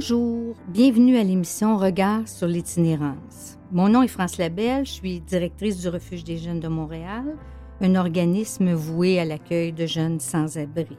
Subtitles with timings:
[0.00, 3.58] Bonjour, bienvenue à l'émission Regard sur l'itinérance.
[3.72, 7.24] Mon nom est France Labelle, je suis directrice du Refuge des jeunes de Montréal,
[7.80, 10.96] un organisme voué à l'accueil de jeunes sans-abri.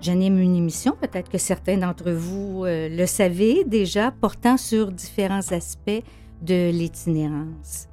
[0.00, 5.50] J'anime une émission, peut-être que certains d'entre vous euh, le savez déjà, portant sur différents
[5.50, 6.04] aspects
[6.42, 7.88] de l'itinérance.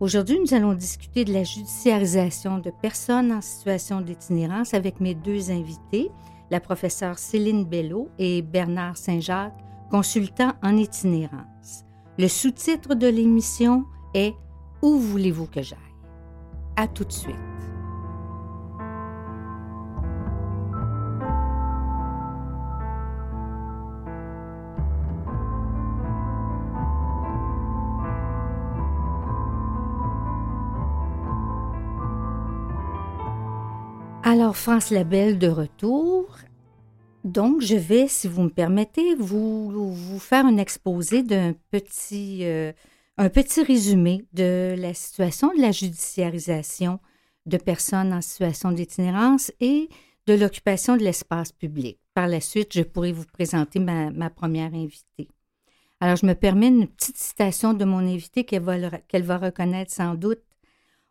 [0.00, 5.50] Aujourd'hui, nous allons discuter de la judiciarisation de personnes en situation d'itinérance avec mes deux
[5.50, 6.10] invités,
[6.50, 9.58] la professeure Céline Bello et Bernard Saint-Jacques,
[9.90, 11.84] consultants en itinérance.
[12.18, 14.34] Le sous-titre de l'émission est
[14.82, 15.78] Où voulez-vous que j'aille?
[16.76, 17.55] À tout de suite.
[34.46, 36.28] Alors, France Labelle de retour.
[37.24, 42.72] Donc, je vais, si vous me permettez, vous, vous faire un exposé d'un petit, euh,
[43.34, 47.00] petit résumé de la situation de la judiciarisation
[47.46, 49.88] de personnes en situation d'itinérance et
[50.28, 51.98] de l'occupation de l'espace public.
[52.14, 55.28] Par la suite, je pourrai vous présenter ma, première invitée.
[55.98, 60.38] Alors, je me permets une petite citation de mon invitée qu'elle va reconnaître sans doute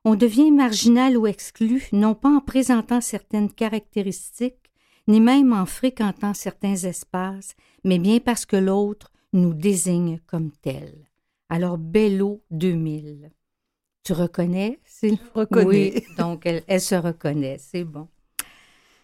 [0.06, 4.72] on devient marginal ou exclu, non pas en présentant certaines caractéristiques,
[5.08, 10.94] ni même en fréquentant certains espaces, mais bien parce que l'autre nous désigne comme tel.
[11.50, 13.32] Alors, Bello 2000.
[14.04, 14.80] Tu reconnais?
[15.02, 15.66] Je reconnais.
[15.66, 18.08] Oui, donc elle, elle se reconnaît, c'est bon.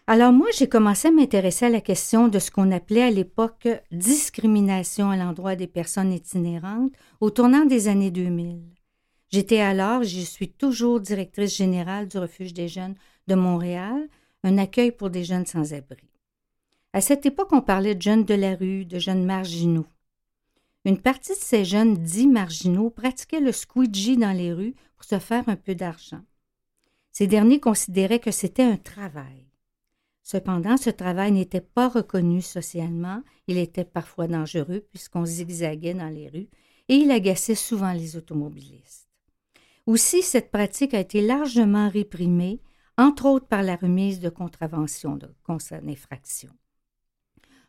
[0.06, 3.68] Alors moi, j'ai commencé à m'intéresser à la question de ce qu'on appelait à l'époque
[3.90, 8.62] discrimination à l'endroit des personnes itinérantes au tournant des années 2000.
[9.32, 12.96] J'étais alors, je suis toujours directrice générale du Refuge des jeunes
[13.28, 14.08] de Montréal,
[14.44, 16.06] un accueil pour des jeunes sans-abri.
[16.92, 19.86] À cette époque, on parlait de jeunes de la rue, de jeunes marginaux.
[20.84, 25.18] Une partie de ces jeunes dits marginaux pratiquaient le squeegee dans les rues pour se
[25.18, 26.20] faire un peu d'argent.
[27.10, 29.46] Ces derniers considéraient que c'était un travail.
[30.22, 36.28] Cependant, ce travail n'était pas reconnu socialement, il était parfois dangereux puisqu'on zigzaguait dans les
[36.28, 36.48] rues
[36.88, 39.01] et il agaçait souvent les automobilistes.
[39.86, 42.60] Aussi, cette pratique a été largement réprimée,
[42.96, 45.28] entre autres par la remise de contraventions de
[45.88, 46.50] infraction.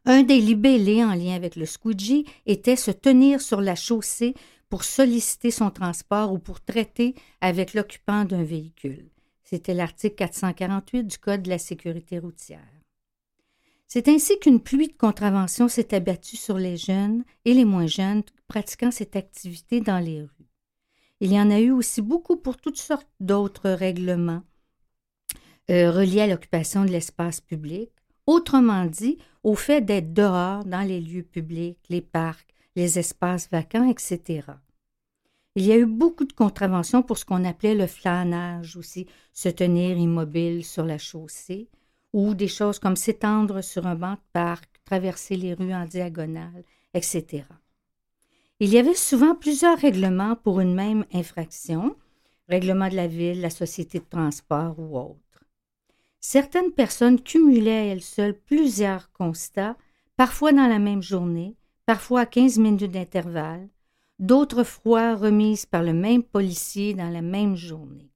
[0.05, 4.35] Un des libellés en lien avec le squeegee était se tenir sur la chaussée
[4.69, 9.09] pour solliciter son transport ou pour traiter avec l'occupant d'un véhicule.
[9.43, 12.59] C'était l'article 448 du Code de la sécurité routière.
[13.87, 18.23] C'est ainsi qu'une pluie de contraventions s'est abattue sur les jeunes et les moins jeunes
[18.47, 20.52] pratiquant cette activité dans les rues.
[21.19, 24.43] Il y en a eu aussi beaucoup pour toutes sortes d'autres règlements
[25.69, 27.89] euh, reliés à l'occupation de l'espace public,
[28.27, 33.89] autrement dit, au fait d'être dehors dans les lieux publics, les parcs, les espaces vacants,
[33.89, 34.41] etc.
[35.55, 39.49] Il y a eu beaucoup de contraventions pour ce qu'on appelait le flânage aussi, se
[39.49, 41.69] tenir immobile sur la chaussée,
[42.11, 46.63] ou des choses comme s'étendre sur un banc de parc, traverser les rues en diagonale,
[46.93, 47.43] etc.
[48.63, 51.97] Il y avait souvent plusieurs règlements pour une même infraction,
[52.47, 55.43] règlement de la ville, la société de transport ou autre.
[56.21, 59.75] Certaines personnes cumulaient à elles seules plusieurs constats,
[60.15, 63.67] parfois dans la même journée, parfois à 15 minutes d'intervalle,
[64.17, 68.13] d'autres fois remises par le même policier dans la même journée.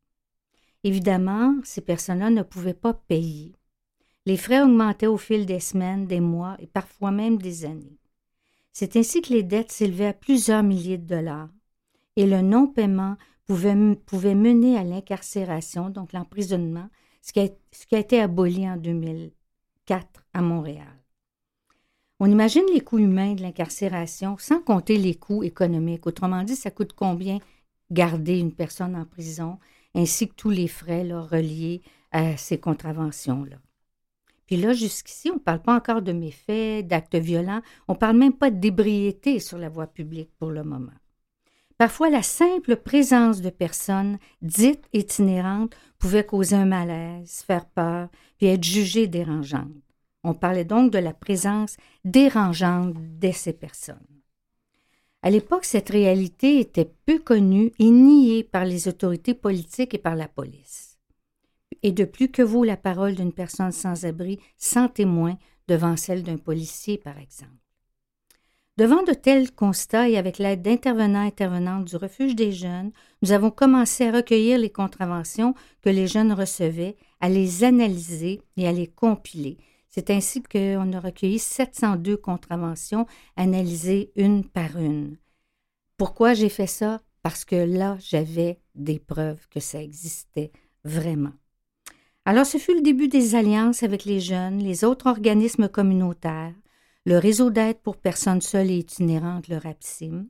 [0.85, 3.53] Évidemment, ces personnes-là ne pouvaient pas payer.
[4.25, 7.99] Les frais augmentaient au fil des semaines, des mois et parfois même des années.
[8.79, 11.49] C'est ainsi que les dettes s'élevaient à plusieurs milliers de dollars
[12.15, 13.17] et le non-paiement
[13.47, 16.87] pouvait, mener à l'incarcération, donc l'emprisonnement,
[17.23, 17.39] ce, qui
[17.95, 20.95] a été aboli en 2004 à Montréal.
[22.19, 26.05] On imagine les coûts humains de l'incarcération sans compter les coûts économiques.
[26.05, 27.39] Autrement dit, ça coûte combien
[27.89, 29.57] garder une personne en prison,
[29.95, 31.81] ainsi que tous les frais reliés
[32.11, 33.57] à ces contraventions-là?
[34.47, 38.17] Puis là, jusqu'ici, on ne parle pas encore de méfaits, d'actes violents, on ne parle
[38.17, 40.93] même pas d'ébriété sur la voie publique pour le moment.
[41.77, 48.07] Parfois, la simple présence de personnes dites itinérantes pouvait causer un malaise, faire peur,
[48.37, 49.67] puis être jugée dérangeante.
[50.23, 53.97] On parlait donc de la présence dérangeante de ces personnes.
[55.21, 60.15] À l'époque, cette réalité était peu connue et niée par les autorités politiques et par
[60.15, 60.86] la police
[61.83, 65.37] et de plus que vaut la parole d'une personne sans abri, sans témoin,
[65.67, 67.51] devant celle d'un policier, par exemple.
[68.77, 72.91] Devant de tels constats et avec l'aide d'intervenants et intervenantes du refuge des jeunes,
[73.23, 78.67] nous avons commencé à recueillir les contraventions que les jeunes recevaient, à les analyser et
[78.67, 79.57] à les compiler.
[79.89, 85.17] C'est ainsi qu'on a recueilli 702 contraventions analysées une par une.
[85.97, 87.01] Pourquoi j'ai fait ça?
[87.23, 90.51] Parce que là, j'avais des preuves que ça existait
[90.83, 91.33] vraiment.
[92.27, 96.53] Alors, ce fut le début des alliances avec les jeunes, les autres organismes communautaires,
[97.05, 100.25] le réseau d'aide pour personnes seules et itinérantes, le RAPSIM.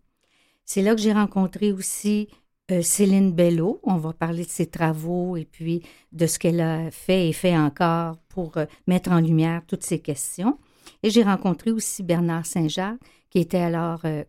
[0.64, 2.28] C'est là que j'ai rencontré aussi
[2.70, 3.80] euh, Céline Bello.
[3.82, 7.58] On va parler de ses travaux et puis de ce qu'elle a fait et fait
[7.58, 10.60] encore pour euh, mettre en lumière toutes ces questions.
[11.02, 13.00] Et j'ai rencontré aussi Bernard Saint-Jacques,
[13.32, 14.24] qui était alors euh,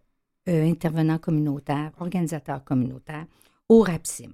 [0.46, 3.26] intervenant communautaire, organisateur communautaire
[3.68, 4.32] au RAPSIM.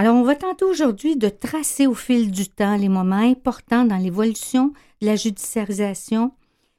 [0.00, 3.98] Alors, on va tenter aujourd'hui de tracer au fil du temps les moments importants dans
[3.98, 6.32] l'évolution de la judiciarisation,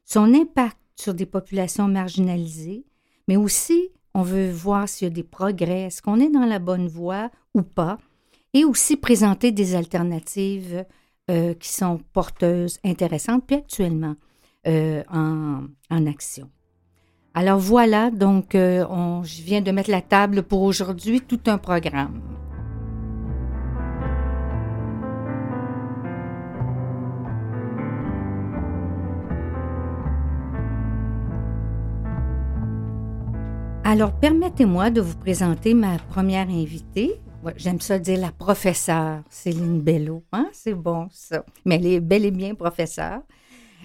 [0.05, 2.83] son impact sur des populations marginalisées,
[3.27, 6.57] mais aussi on veut voir s'il y a des progrès, est-ce qu'on est dans la
[6.57, 7.99] bonne voie ou pas,
[8.55, 10.83] et aussi présenter des alternatives
[11.29, 14.15] euh, qui sont porteuses, intéressantes, puis actuellement
[14.65, 15.67] euh, en,
[16.07, 16.49] action.
[17.35, 18.83] Alors voilà, donc euh,
[19.21, 22.19] je viens de mettre la table pour aujourd'hui, tout un programme.
[33.83, 37.19] Alors, permettez-moi de vous présenter ma première invitée.
[37.55, 40.23] J'aime ça dire la professeure Céline Bello.
[40.31, 40.49] Hein?
[40.53, 41.43] C'est bon, ça.
[41.65, 43.21] Mais elle est bel et bien professeure.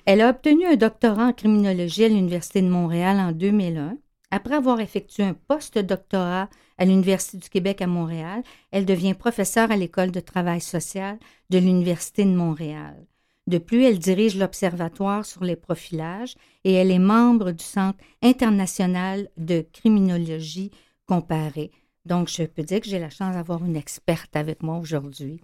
[0.04, 3.96] Elle a obtenu un doctorat en criminologie à l'Université de Montréal en 2001.
[4.30, 9.76] Après avoir effectué un post-doctorat à l'Université du Québec à Montréal, elle devient professeure à
[9.76, 13.06] l'École de travail social de l'Université de Montréal.
[13.46, 16.34] De plus, elle dirige l'Observatoire sur les profilages
[16.64, 20.72] et elle est membre du Centre international de criminologie
[21.06, 21.70] comparée.
[22.04, 25.40] Donc, je peux dire que j'ai la chance d'avoir une experte avec moi aujourd'hui.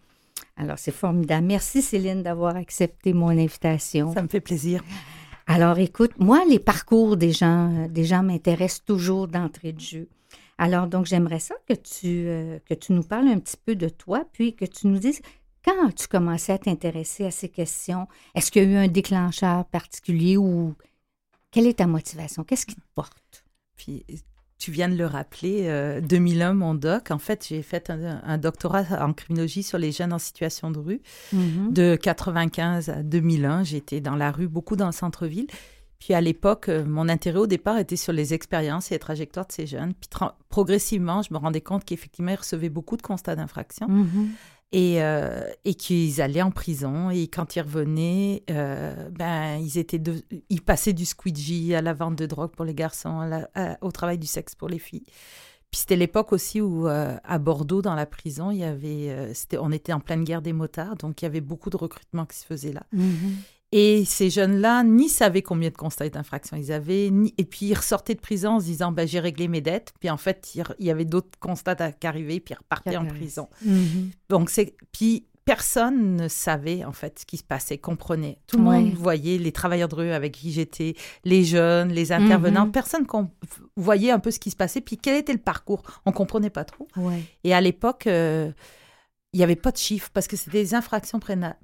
[0.57, 1.47] Alors, c'est formidable.
[1.47, 4.13] Merci Céline d'avoir accepté mon invitation.
[4.13, 4.83] Ça me fait plaisir.
[5.47, 10.09] Alors, écoute, moi, les parcours des gens, des gens m'intéressent toujours d'entrée de jeu.
[10.59, 13.89] Alors, donc, j'aimerais ça que tu, euh, que tu nous parles un petit peu de
[13.89, 15.21] toi, puis que tu nous dises
[15.65, 18.09] quand as-tu commencé à t'intéresser à ces questions?
[18.35, 20.75] Est-ce qu'il y a eu un déclencheur particulier ou
[21.51, 22.45] quelle est ta motivation?
[22.45, 23.45] Qu'est-ce qui te porte?
[23.77, 24.05] Puis,
[24.59, 28.85] tu viens de le rappeler, 2001, euh, mon doc, en fait, j'ai fait un, doctorat
[29.05, 31.01] en criminologie sur les jeunes en situation de rue.
[31.35, 31.73] Mm-hmm.
[31.73, 35.47] De 95 à 2001, j'étais dans la rue, beaucoup dans le centre-ville.
[35.99, 39.47] Puis à l'époque, euh, mon intérêt au départ était sur les expériences et les trajectoires
[39.47, 39.95] de ces jeunes.
[39.95, 40.09] Puis
[40.49, 43.87] progressivement, je me rendais compte qu'effectivement, ils recevaient beaucoup de constats d'infraction.
[43.89, 44.29] Mm-hmm
[44.73, 47.11] et, euh, et qu'ils allaient en prison.
[47.11, 50.03] Et quand ils revenaient, euh, ben, ils, étaient
[50.49, 53.47] ils passaient du squeegee à la vente de drogue pour les garçons,
[53.81, 55.05] au travail du sexe pour les filles.
[55.71, 59.73] Puis c'était l'époque aussi où, euh, à Bordeaux, dans la prison, il y avait, on
[59.73, 62.45] était en pleine guerre des motards, donc il y avait beaucoup de recrutement qui se
[62.45, 62.83] faisait là.
[62.95, 63.35] Mm-hmm.
[63.73, 67.35] Et ces jeunes-là ni savaient combien de constats d'infraction ils avaient, ni...
[67.39, 69.95] et puis ils ressortaient de prison en se disant bah, j'ai réglé mes dettes.
[69.99, 73.49] Puis en fait, il y avait d'autres constats qui arrivaient, puis ils repartaient en prison.
[73.65, 74.11] Mhm.
[74.29, 74.77] Donc, c'est.
[74.93, 78.39] Puis personne ne savait en fait ce qui se passait, comprenait.
[78.47, 80.95] Tout le monde voyait les travailleurs de rue avec qui j'étais,
[81.25, 82.67] les jeunes, les intervenants.
[82.67, 82.73] Mhm.
[82.73, 83.07] Personne
[83.77, 85.83] voyait un peu ce qui se passait, puis quel était le parcours.
[86.07, 86.89] On comprenait pas trop.
[87.45, 88.53] Et à l'époque, euh,
[89.35, 91.19] il n'y avait pas de chiffres parce que c'était des infractions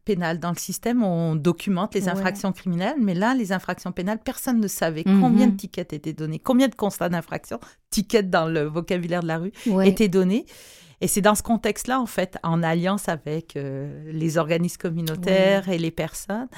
[0.05, 0.41] pénales.
[0.41, 4.69] Dans le système, on documente les infractions criminelles, mais là, les infractions pénales, personne ne
[4.69, 5.21] savait mhm.
[5.21, 7.61] combien de tickets étaient donnés, combien de constats d'infraction,
[7.91, 9.53] tickets dans le vocabulaire de la rue,
[9.85, 10.47] étaient donnés.
[11.03, 15.79] Et c'est dans ce contexte-là, en fait, en alliance avec euh, les organismes communautaires et
[15.79, 16.49] les personnes,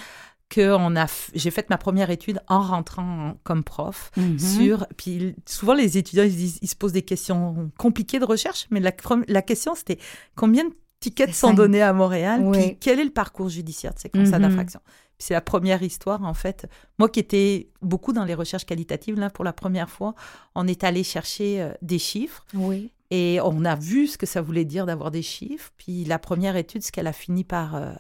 [0.49, 4.39] que on a j'ai fait ma première étude en rentrant comme prof mhm.
[4.39, 8.81] sur puis souvent les étudiants ils, ils, se posent des questions compliquées de recherche mais
[8.81, 8.91] la,
[9.29, 9.99] la question c'était
[10.35, 12.49] combien de tickets sont donnés à Montréal.
[12.53, 14.49] Puis quel est le parcours judiciaire de ces constats mhm.
[14.49, 14.81] d'infraction?
[15.19, 16.67] C'est la première histoire, en fait.
[16.99, 20.15] Moi qui étais beaucoup dans les recherches qualitatives, là, pour la première fois,
[20.55, 22.47] on est allé chercher euh, des chiffres.
[22.55, 22.91] Oui.
[23.11, 25.73] Et on a vu ce que ça voulait dire d'avoir des chiffres.
[25.77, 27.93] Puis la première étude, ce qu'elle a fini par, euh,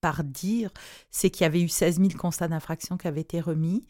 [0.00, 0.70] par dire,
[1.10, 3.84] c'est qu'il y avait eu 16 000 constats d'infraction qui avaient été remis.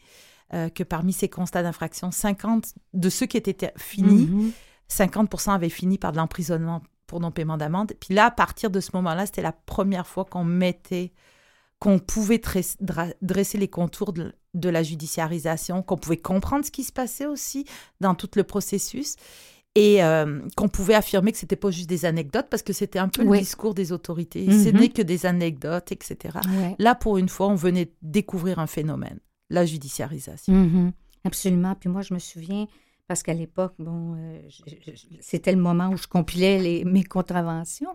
[0.53, 4.53] Euh, que parmi ces constats d'infraction, 50 de ceux qui étaient finis,
[4.91, 5.55] 50% mhm.
[5.55, 7.93] avaient fini par de l'emprisonnement pour non-paiement d'amende.
[7.99, 11.13] Puis là, à partir de ce moment-là, c'était la première fois qu'on mettait,
[11.79, 12.41] qu'on pouvait
[13.21, 14.33] dresser les contours de,
[14.69, 17.65] la judiciarisation, qu'on pouvait comprendre ce qui se passait aussi
[17.99, 19.15] dans tout le processus
[19.75, 23.09] et euh, qu'on pouvait affirmer que c'était pas juste des anecdotes parce que c'était un
[23.09, 24.45] peu le discours des autorités.
[24.45, 24.79] Ce mhm.
[24.79, 26.37] n'est que des anecdotes, etc.
[26.77, 29.19] Là, pour une fois, on venait découvrir un phénomène,
[29.49, 30.53] la judiciarisation.
[30.53, 30.93] Mhm.
[31.25, 31.75] Absolument.
[31.75, 32.67] Puis moi, je me souviens,
[33.07, 34.41] parce qu'à l'époque, bon, euh,
[35.19, 37.93] c'était le moment où je compilais les, mes contraventions.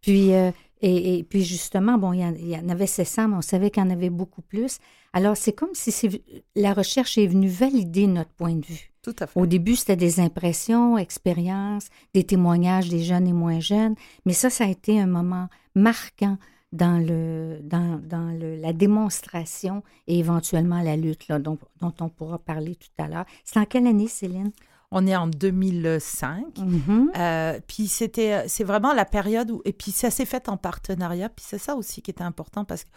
[0.00, 0.50] Puis, euh,
[0.82, 3.90] Et, puis justement, bon, il y, en, avait 700, mais on savait qu'il y en
[3.90, 4.78] avait beaucoup plus.
[5.12, 6.22] Alors, c'est comme si
[6.56, 8.90] la recherche est venue valider notre point de vue.
[9.02, 9.38] Tout à fait.
[9.38, 14.50] Au début, c'était des impressions, expériences, des témoignages des jeunes et moins jeunes, mais ça,
[14.50, 16.38] ça a été un moment marquant
[16.72, 22.08] dans, le, dans, dans le, la démonstration et éventuellement la lutte là, dont, dont on
[22.08, 23.24] pourra parler tout à l'heure.
[23.44, 24.52] C'est en quelle année, Céline?
[24.92, 26.56] On est en 2005.
[26.56, 27.08] Mm-hmm.
[27.16, 31.28] Euh, puis c'était, c'est vraiment la période où, et puis ça s'est fait en partenariat.
[31.28, 32.90] Puis c'est ça aussi qui était important parce que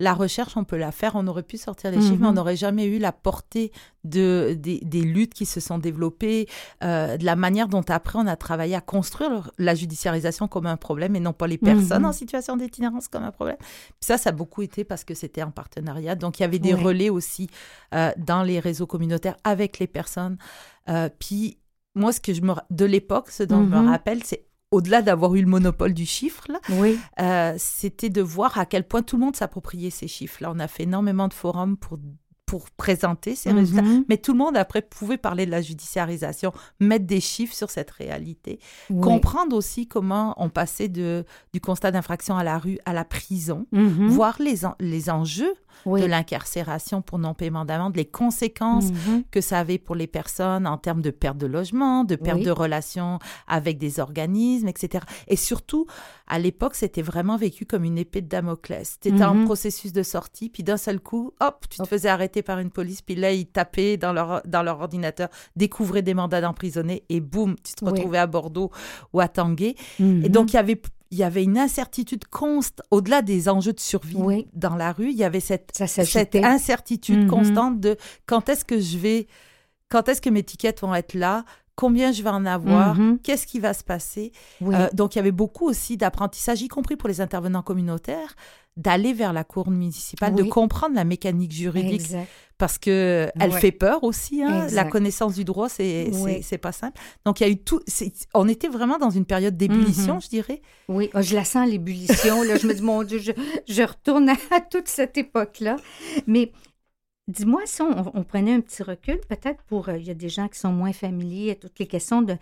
[0.00, 2.36] la recherche, on peut la faire, on aurait pu sortir les chiffres, mais on mhm.
[2.36, 3.70] n'aurait jamais eu la portée
[4.04, 6.48] de, des, luttes qui se sont développées,
[6.82, 10.76] euh, de la manière dont après on a travaillé à construire la judiciarisation comme un
[10.76, 12.08] problème et non pas les personnes mhm.
[12.08, 13.56] en situation d'itinérance comme un problème.
[14.00, 16.16] ça, ça a beaucoup été parce que c'était en partenariat.
[16.16, 17.48] Donc il y avait des relais aussi
[17.94, 20.36] euh, dans les réseaux communautaires avec les personnes.
[20.88, 21.58] Euh, puis
[21.94, 23.90] moi, ce que je me, de l'époque, ce dont je me mhm.
[23.90, 26.48] rappelle, c'est au-delà d'avoir eu le monopole du chiffre,
[27.20, 30.50] euh, c'était de voir à quel point tout le monde s'appropriait ces chiffres-là.
[30.52, 31.98] On a fait énormément de forums pour
[32.52, 33.80] pour présenter ces résultats.
[33.80, 34.04] Mhm.
[34.10, 37.90] Mais tout le monde, après, pouvait parler de la judiciarisation, mettre des chiffres sur cette
[37.90, 38.58] réalité,
[39.00, 43.66] comprendre aussi comment on passait de, du constat d'infraction à la rue à la prison,
[43.72, 44.08] mhm.
[44.08, 45.54] voir les, les enjeux
[45.86, 49.24] de l'incarcération pour non-paiement d'amende, les conséquences mhm.
[49.30, 52.50] que ça avait pour les personnes en termes de perte de logement, de perte de
[52.50, 53.18] relations
[53.48, 55.04] avec des organismes, etc.
[55.28, 55.86] Et surtout,
[56.26, 58.98] à l'époque, c'était vraiment vécu comme une épée de Damoclès.
[59.00, 62.41] Tu étais en processus de sortie, puis d'un seul coup, hop, tu te faisais arrêter
[62.42, 66.40] par une police, puis là, ils tapaient dans leur, dans leur ordinateur, découvraient des mandats
[66.40, 68.70] d'emprisonné, et boum, tu te retrouvais à Bordeaux
[69.12, 69.74] ou à Tanguay.
[69.98, 70.28] Et mhm.
[70.28, 70.80] donc, il y avait
[71.12, 75.16] il y avait une incertitude constante, au-delà des enjeux de survie dans la rue, il
[75.16, 77.28] y avait cette, cette incertitude mhm.
[77.28, 79.26] constante de quand est-ce que je vais,
[79.90, 81.44] quand est-ce que mes tickets vont être là,
[81.76, 83.18] combien je vais en avoir, mhm.
[83.18, 84.32] qu'est-ce qui va se passer.
[84.62, 88.34] Euh, donc il y avait beaucoup aussi d'apprentissage, y compris pour les intervenants communautaires,
[88.76, 92.08] d'aller vers la cour municipale, de comprendre la mécanique juridique.
[92.58, 94.42] Parce que elle fait peur aussi.
[94.42, 94.68] Hein.
[94.70, 96.10] La connaissance du droit, c'est
[96.42, 97.00] c'est pas simple.
[97.24, 97.80] Donc il y a eu tout.
[98.34, 100.20] On était vraiment dans une période d'ébullition, mhm.
[100.22, 100.62] je dirais.
[100.88, 102.42] Oui, oh, je la sens l'ébullition.
[102.42, 103.32] là, je me dis mon Dieu, je,
[103.68, 104.36] je retourne à
[104.70, 105.76] toute cette époque-là.
[106.26, 106.52] Mais
[107.28, 110.48] Dis-moi si on, prenait un petit recul, peut-être pour, euh, il y a des gens
[110.48, 112.36] qui sont moins familiers à toutes les questions de,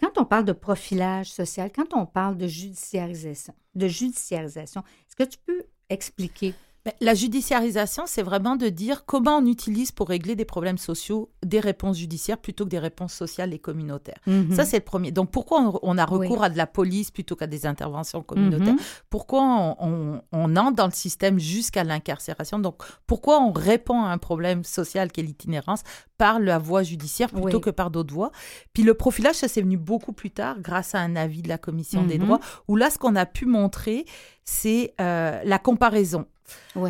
[0.00, 4.82] quand on parle de profilage social, quand on parle de judiciarisation, de judiciarisation,
[5.18, 6.54] est-ce que tu peux expliquer?
[7.00, 11.60] La judiciarisation, c'est vraiment de dire comment on utilise pour régler des problèmes sociaux des
[11.60, 14.20] réponses judiciaires plutôt que des réponses sociales et communautaires.
[14.26, 14.54] Mhm.
[14.54, 15.10] Ça, c'est le premier.
[15.10, 18.74] Donc, pourquoi on, a recours à de la police plutôt qu'à des interventions communautaires?
[18.74, 18.80] Mhm.
[19.10, 22.58] Pourquoi on, entre dans le système jusqu'à l'incarcération?
[22.58, 25.82] Donc, pourquoi on répond à un problème social qui est l'itinérance
[26.18, 28.30] par la voie judiciaire plutôt que par d'autres voies?
[28.72, 31.58] Puis le profilage, ça s'est venu beaucoup plus tard grâce à un avis de la
[31.58, 32.26] Commission des mhm.
[32.26, 34.04] droits, où là, ce qu'on a pu montrer,
[34.44, 36.26] c'est euh, la comparaison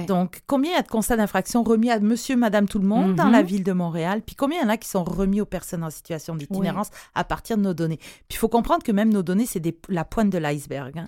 [0.06, 3.14] donc, combien il y a de constats d'infraction remis à monsieur, madame, tout le monde
[3.14, 3.46] dans la mhm.
[3.46, 4.22] ville de Montréal?
[4.24, 7.24] Puis combien il y en a qui sont remis aux personnes en situation d'itinérance à
[7.24, 7.98] partir de nos données?
[7.98, 10.98] Puis il faut comprendre que même nos données, c'est la pointe de l'iceberg.
[10.98, 11.04] Hein.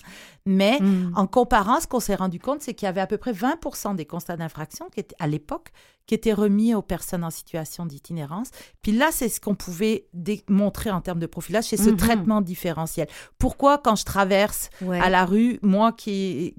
[0.46, 1.12] Mais mhm.
[1.16, 3.96] en comparant, ce qu'on s'est rendu compte, c'est qu'il y avait à peu près 20%
[3.96, 5.72] des constats d'infraction qui étaient, à l'époque
[6.06, 8.48] qui étaient remis aux personnes en situation d'itinérance.
[8.80, 11.96] Puis là, c'est ce qu'on pouvait démontrer en termes de profilage, c'est ce mhm.
[11.96, 13.08] traitement différentiel.
[13.38, 16.54] Pourquoi, quand je traverse à la rue, moi qui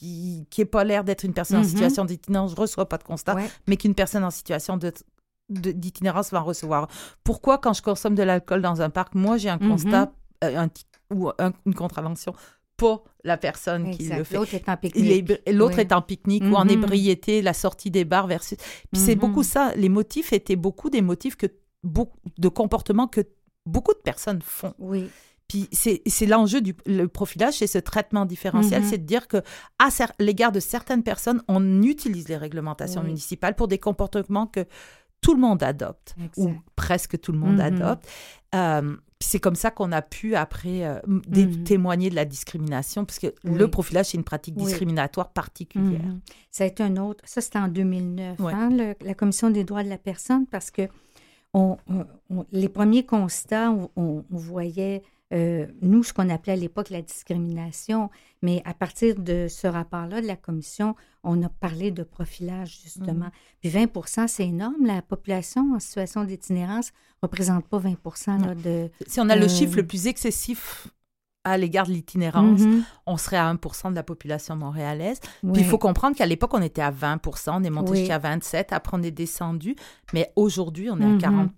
[0.00, 1.68] qui n'est pas l'air d'être une personne en mhm.
[1.68, 4.92] situation d'itinérance, je ne reçois pas de constat, mais qu'une personne en situation de
[5.48, 6.88] d'itinérance va en recevoir.
[7.24, 9.68] Pourquoi, quand je consomme de l'alcool dans un parc, moi, j'ai un mhm.
[9.68, 10.12] constat
[10.44, 10.66] euh,
[11.10, 11.30] ou
[11.66, 12.32] une contravention,
[12.78, 14.36] pas la personne qui le fait.
[14.36, 15.32] L'autre est en pique-nique.
[15.50, 16.70] L'autre est en pique-nique ou en mhm.
[16.70, 18.56] ébriété, la sortie des bars versus...
[18.92, 19.74] Puis c'est beaucoup ça.
[19.76, 21.46] Les motifs étaient beaucoup des motifs que,
[21.84, 23.20] de comportements que
[23.66, 24.74] beaucoup de personnes font.
[24.78, 25.10] Oui.
[25.52, 28.88] Puis c'est l'enjeu du le profilage, c'est ce traitement différentiel, mhm.
[28.88, 29.42] c'est de dire que
[29.78, 34.64] à l'égard de certaines personnes, on utilise les réglementations municipales pour des comportements que
[35.20, 37.60] tout le monde adopte, ou presque tout le monde mhm.
[37.60, 38.08] adopte.
[38.54, 41.64] Euh, c'est comme ça qu'on a pu après euh, mhm.
[41.64, 46.00] témoigner de la discrimination, parce que le profilage, c'est une pratique discriminatoire particulière.
[46.50, 49.90] Ça a été un autre, ça c'était en 2009, hein, la Commission des droits de
[49.90, 50.88] la personne, parce que
[51.52, 51.76] on,
[52.52, 58.10] les premiers constats, on voyait euh, nous, ce qu'on appelait à l'époque la discrimination.
[58.42, 63.26] Mais à partir de ce rapport-là de la commission, on a parlé de profilage, justement.
[63.26, 63.32] Mm.
[63.60, 64.84] Puis 20 c'est énorme.
[64.84, 67.96] La population en situation d'itinérance ne représente pas 20
[68.44, 68.90] là, de...
[69.06, 70.88] Si on a le chiffre le plus excessif
[71.44, 72.84] à l'égard de l'itinérance, mhm.
[73.06, 75.18] on serait à 1% de la population montréalaise.
[75.40, 78.72] Puis il faut comprendre qu'à l'époque, on était à 20 on est monté jusqu'à 27
[78.72, 79.74] après on est descendu,
[80.12, 81.50] mais aujourd'hui, on est à 40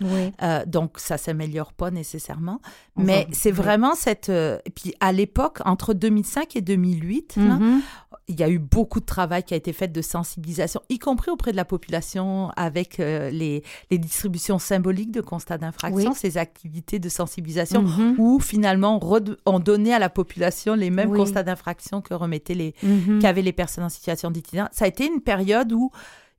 [0.00, 0.32] mhm.
[0.42, 2.60] euh, Donc, ça s'améliore pas nécessairement.
[2.96, 4.28] mais c'est vraiment cette...
[4.28, 7.38] Euh, puis à l'époque, entre 2005 et 2008,
[8.28, 11.30] il y a eu beaucoup de travail qui a été fait de sensibilisation, y compris
[11.30, 16.98] auprès de la population avec euh, les, les, distributions symboliques de constats d'infraction, ces activités
[16.98, 18.14] de sensibilisation mm-hmm.
[18.18, 19.00] où finalement
[19.46, 23.20] on donnait à la population les mêmes constats d'infraction que remettaient les, mm-hmm.
[23.20, 24.70] qu'avaient les personnes en situation d'itinérance.
[24.72, 25.90] Ça a été une période où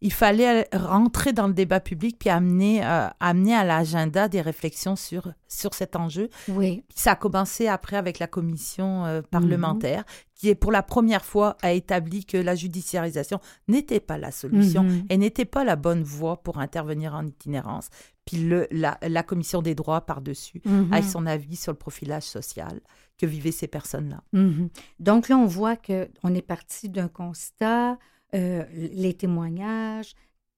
[0.02, 4.96] il fallait rentrer dans le débat public puis amener, euh, amener à l'agenda des réflexions
[4.96, 6.30] sur, sur cet enjeu.
[6.50, 6.84] Oui.
[6.94, 10.04] Ça a commencé après avec la commission euh, parlementaire
[10.36, 14.84] qui, est pour la première fois, a établi que la judiciarisation n'était pas la solution
[14.84, 15.06] mhm.
[15.10, 17.90] et n'était pas la bonne voie pour intervenir en itinérance.
[18.26, 20.94] Puis le, la, la commission des droits par-dessus, mhm.
[20.94, 22.82] avec son avis sur le profilage social
[23.18, 24.22] que vivaient ces personnes-là.
[24.34, 24.70] Mhm.
[25.00, 27.98] Donc là, on voit qu'on est parti d'un constat
[28.36, 30.14] euh, les témoignages,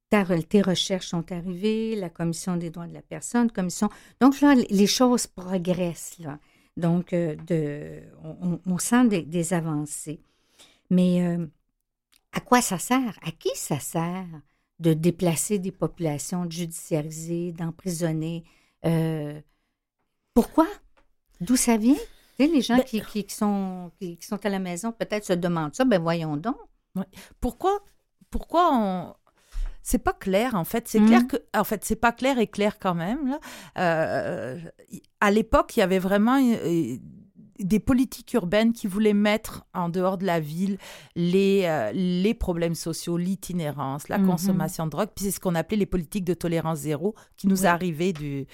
[0.09, 3.89] tes recherches sont arrivées, la commission des droits de la personne, commission.
[4.19, 6.39] Donc là, les choses progressent là.
[6.77, 8.01] Donc, euh, de,
[8.65, 10.21] on, sent des, avancées.
[10.89, 11.45] Mais euh,
[12.31, 13.19] à quoi ça sert?
[13.21, 14.27] À qui ça sert
[14.79, 18.43] de déplacer des populations, de judiciariser, d'emprisonner?
[20.33, 20.67] pourquoi?
[21.41, 21.97] D'où ça vient?
[22.47, 25.83] les gens ben qui, qui, sont, qui, sont à la maison peut-être se demandent ça.
[25.83, 26.55] Ben voyons donc.
[27.39, 27.79] Pourquoi,
[28.29, 29.15] pourquoi on...
[29.81, 30.87] C'est pas clair en fait.
[30.87, 31.27] C'est clair mmh.
[31.27, 33.27] que, en fait, c'est pas clair et clair quand même.
[33.27, 33.39] Là.
[33.77, 34.59] Euh,
[35.19, 36.97] à l'époque, il y avait vraiment euh,
[37.59, 40.77] des politiques urbaines qui voulaient mettre en dehors de la ville
[41.15, 45.09] les, euh, les problèmes sociaux, l'itinérance, la mmh consommation de drogue.
[45.15, 48.45] Puis c'est ce qu'on appelait les politiques de tolérance zéro qui nous arrivaient du,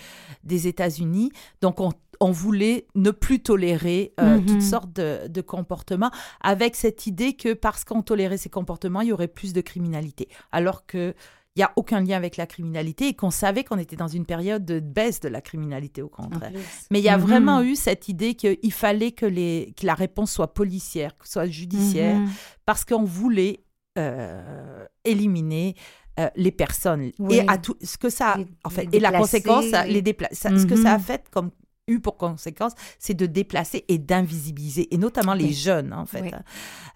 [0.44, 1.32] des États-Unis.
[1.62, 4.62] Donc on on voulait ne plus tolérer euh, toutes mhm.
[4.62, 9.28] sortes de, comportements avec cette idée que parce qu'on tolérait ces comportements, il y aurait
[9.28, 10.30] plus de criminalité.
[10.52, 11.14] Alors que
[11.56, 14.26] il n'y a aucun lien avec la criminalité et qu'on savait qu'on était dans une
[14.26, 16.52] période de baisse de la criminalité au contraire.
[16.92, 17.24] Mais il y a mhm.
[17.24, 21.48] vraiment eu cette idée qu'il fallait que, les, que la réponse soit policière, que soit
[21.48, 22.30] judiciaire, mhm.
[22.66, 23.64] parce qu'on voulait
[23.98, 25.76] euh, éliminer
[26.20, 30.02] euh, les personnes et à tout ce que ça en fait et la conséquence les
[30.32, 31.52] ce que ça a fait comme
[31.88, 36.34] eu pour conséquence, c'est de déplacer et d'invisibiliser, et notamment les jeunes, en fait.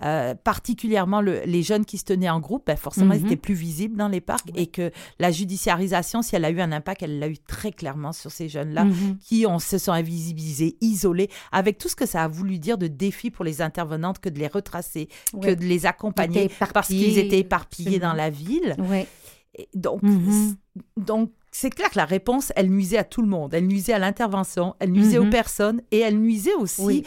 [0.02, 3.28] Euh, particulièrement les jeunes qui se tenaient en groupe, ben forcément, ils mhm.
[3.28, 6.72] étaient plus visibles dans les parcs, et que la judiciarisation, si elle a eu un
[6.72, 9.18] impact, elle l'a eu très clairement sur ces jeunes-là, mhm.
[9.20, 12.88] qui ont, se sont invisibilisés, isolés, avec tout ce que ça a voulu dire de
[12.88, 15.08] défi pour les intervenantes que de les retracer,
[15.40, 18.76] que de les accompagner, parce qu'ils étaient éparpillés dans la ville.
[19.76, 20.56] donc, mhm.
[20.98, 23.54] donc c'est clair que la réponse, elle nuisait à tout le monde.
[23.54, 25.30] Elle nuisait à l'intervention, elle nuisait aux mhm.
[25.30, 27.04] personnes et elle nuisait aussi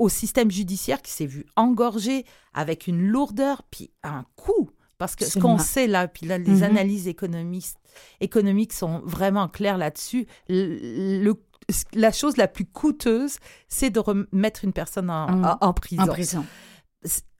[0.00, 4.70] au système judiciaire qui s'est vu engorgé avec une lourdeur puis un coût.
[4.98, 6.62] Parce que ce qu'on sait là, puis là, les mhm.
[6.62, 7.78] analyses économistes,
[8.20, 10.26] économiques sont vraiment claires là-dessus.
[10.48, 13.36] la chose la plus coûteuse,
[13.68, 16.02] c'est de remettre une personne en, en prison.
[16.02, 16.44] En prison.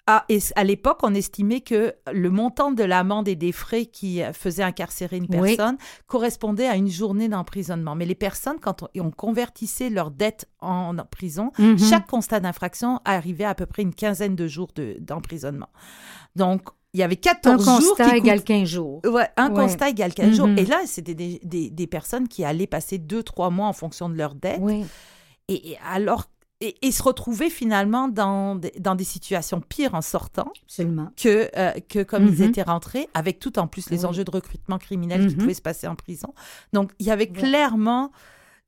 [0.09, 4.21] Ah, et à l'époque, on estimait que le montant de l'amende et des frais qui
[4.33, 7.97] faisaient incarcérer une personne correspondait à une journée d'emprisonnement.
[7.97, 11.79] Mais les personnes, quand on, convertissait leur dette en prison, mhm.
[11.79, 14.69] chaque constat d'infraction arrivait à, peu près une quinzaine de jours
[15.01, 15.71] d'emprisonnement.
[16.37, 16.63] Donc,
[16.95, 17.75] il y avait 14 jours.
[17.75, 19.01] Un constat égale 15 jours.
[19.05, 20.47] Ouais, un constat égale 15 jours.
[20.47, 20.59] Mhm.
[20.59, 24.09] Et là, c'était des, des, des, personnes qui allaient passer deux, trois mois en fonction
[24.09, 24.61] de leur dette.
[24.61, 24.85] Oui.
[25.49, 26.27] Et alors
[26.61, 30.53] et, se retrouver finalement dans, dans des situations pires en sortant
[31.17, 32.49] que, euh, que comme ils mhm.
[32.49, 35.41] étaient rentrés, avec tout en plus les enjeux de recrutement criminel qui mhm.
[35.41, 36.33] pouvaient se passer en prison.
[36.73, 38.11] Donc, il y avait clairement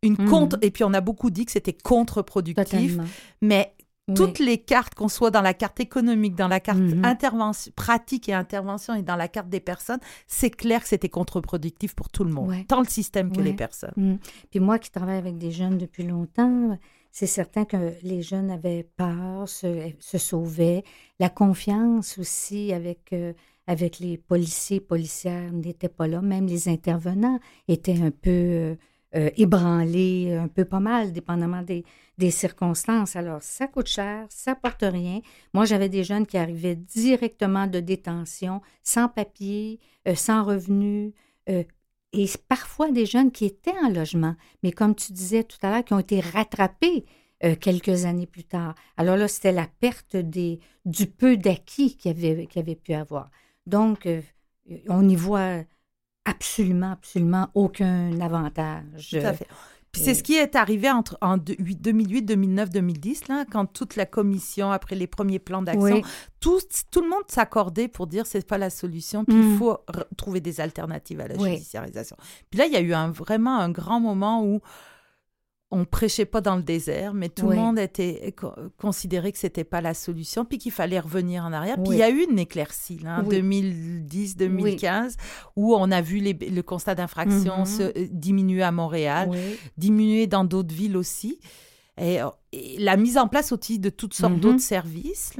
[0.02, 0.28] une mhm.
[0.28, 0.58] contre...
[0.60, 2.98] Et puis, on a beaucoup dit que c'était contre-productif,
[3.40, 3.74] mais
[4.14, 8.32] toutes les cartes, qu'on soit dans la carte économique, dans la carte intervention, pratique et
[8.32, 12.32] intervention et dans la carte des personnes, c'est clair que c'était contre-productif pour tout le
[12.32, 14.18] monde, tant le système que les personnes.
[14.50, 16.78] Puis moi qui travaille avec des jeunes depuis longtemps,
[17.10, 20.84] c'est certain que les jeunes avaient peur, se, sauvaient.
[21.18, 23.32] La confiance aussi avec, euh,
[23.66, 26.20] avec les policiers, policières n'était pas là.
[26.20, 28.76] Même les intervenants étaient un peu euh,
[29.16, 31.84] euh, ébranlés, un peu pas mal, dépendamment des,
[32.18, 33.16] des, circonstances.
[33.16, 35.20] Alors, ça coûte cher, ça porte rien.
[35.54, 39.80] Moi, j'avais des jeunes qui arrivaient directement de détention, sans papier,
[40.14, 41.12] sans revenus,
[42.12, 45.84] et parfois des jeunes qui étaient en logement, mais comme tu disais tout à l'heure,
[45.84, 47.04] qui ont été rattrapés
[47.44, 48.74] euh, quelques années plus tard.
[48.96, 53.30] Alors là, c'était la perte des, du peu d'acquis qu'ils avaient, avait pu avoir.
[53.66, 54.22] Donc, euh,
[54.88, 55.62] on n'y voit
[56.24, 59.10] absolument, absolument aucun avantage.
[59.10, 59.46] Tout à fait.
[59.94, 64.70] C'est ce qui est arrivé entre, en 2008, 2009, 2010, là, quand toute la commission,
[64.70, 66.02] après les premiers plans d'action,
[66.40, 69.58] tout, tout le monde s'accordait pour dire c'est pas la solution, puis il mm.
[69.58, 69.78] faut
[70.16, 72.16] trouver des alternatives à la judiciarisation.
[72.50, 74.60] Puis là, il y a eu un, vraiment un grand moment où
[75.70, 78.34] on prêchait pas dans le désert, mais tout le monde était
[78.78, 81.76] considéré que c'était pas la solution, puis qu'il fallait revenir en arrière.
[81.82, 85.16] Puis il y a eu une éclaircie en 2010-2015
[85.56, 87.66] où on a vu le constat d'infraction mhm.
[87.66, 89.30] se euh, diminuer à Montréal,
[89.76, 91.38] diminuer dans d'autres villes aussi.
[92.00, 92.20] Et,
[92.78, 94.40] la mise en place aussi de toutes sortes mhm.
[94.40, 95.34] d'autres services,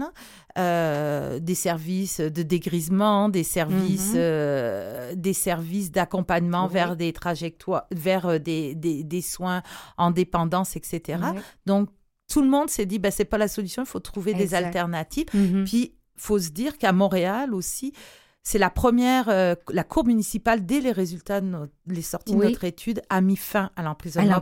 [0.58, 4.18] euh, des services de dégrisement, des services, mhm.
[4.18, 9.62] euh, des services d'accompagnement vers des trajectoires, vers euh, des, des, soins
[9.96, 11.18] en dépendance, etc.
[11.64, 11.88] Donc
[12.30, 15.28] tout le monde s'est dit, ben, c'est pas la solution, il faut trouver des alternatives.
[15.32, 15.64] Mhm.
[15.64, 17.94] Puis il faut se dire qu'à Montréal aussi,
[18.42, 22.64] c'est la première, euh, la Cour municipale, dès les résultats de les sorties de notre
[22.64, 24.40] étude, a mis fin à l'emprisonnement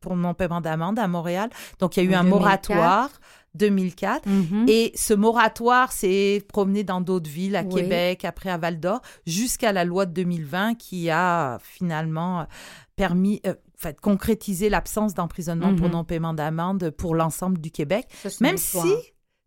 [0.00, 1.50] pour, non-paiement d'amende à Montréal.
[1.80, 3.10] Donc, il y a eu un moratoire
[3.56, 4.28] 2004.
[4.28, 4.66] Mhm.
[4.68, 9.72] Et ce moratoire s'est promené dans d'autres villes, à Québec, après à Val d'Or, jusqu'à
[9.72, 12.46] la loi de 2020 qui a finalement
[12.94, 15.92] permis, euh, fait, concrétiser l'absence d'emprisonnement pour mhm.
[15.92, 18.06] non-paiement d'amende pour l'ensemble du Québec.
[18.40, 18.78] Même si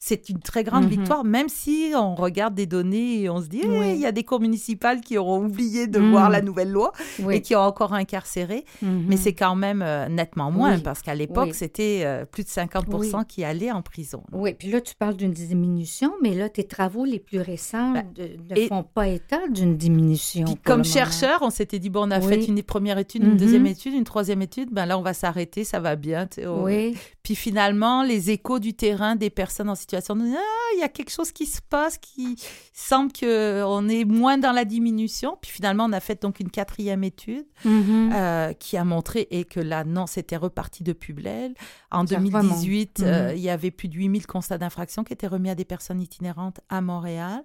[0.01, 0.89] c'est une très grande mhm.
[0.91, 4.13] victoire, même si on regarde des données et on se dit, eh, il y a
[4.13, 6.31] des cours municipales qui auront oublié de voir mhm.
[6.31, 6.93] la nouvelle loi
[7.29, 9.05] et qui ont encore incarcéré, mhm.
[9.09, 13.25] mais c'est quand même euh, nettement moins parce qu'à l'époque, c'était euh, plus de 50%
[13.25, 14.23] qui allaient en prison.
[14.31, 18.05] Oui, puis là, tu parles d'une diminution, mais là, tes travaux les plus récents ben,
[18.17, 20.45] ne font pas état d'une diminution.
[20.63, 23.93] comme chercheur, on s'était dit, bon, on a fait une première étude, une deuxième étude,
[23.93, 26.29] une troisième étude, ben là, on va s'arrêter, ça va bien.
[26.47, 26.95] Oui.
[27.21, 30.83] Puis finalement, les échos du terrain des personnes en situation situation de ah, il y
[30.83, 32.35] a quelque chose qui se passe qui
[32.73, 35.37] semble qu'on est moins dans la diminution.
[35.41, 38.13] Puis finalement, on a fait donc une quatrième étude mm-hmm.
[38.13, 41.53] euh, qui a montré et que là, non, c'était reparti de Publel.
[41.91, 43.35] En 2018, euh, mm-hmm.
[43.35, 46.61] il y avait plus de 8000 constats d'infraction qui étaient remis à des personnes itinérantes
[46.69, 47.43] à Montréal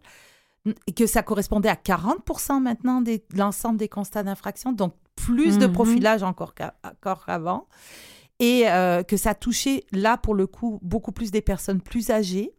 [0.87, 5.67] et que ça correspondait à 40% maintenant de l'ensemble des constats d'infraction, donc plus de
[5.67, 5.73] mm-hmm.
[5.73, 7.67] profilage encore qu'avant
[8.41, 12.53] et euh, que ça touchait là pour le coup beaucoup plus des personnes plus âgées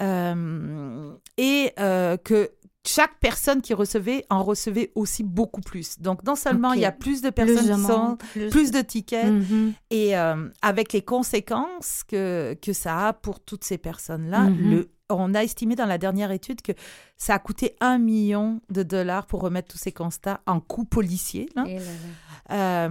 [0.00, 2.50] euh, et euh, que
[2.84, 6.00] chaque personne qui recevait en recevait aussi beaucoup plus.
[6.00, 8.18] Donc, non seulement il y a plus de personnes qui sont,
[8.50, 9.72] plus, de tickets, mhm.
[9.90, 14.84] et avec les conséquences que, que ça a pour toutes ces personnes-là, mhm.
[15.10, 16.72] on a estimé dans la dernière étude que
[17.16, 21.48] ça a coûté un million de dollars pour remettre tous ces constats en coûts policiers.
[21.54, 22.88] Là.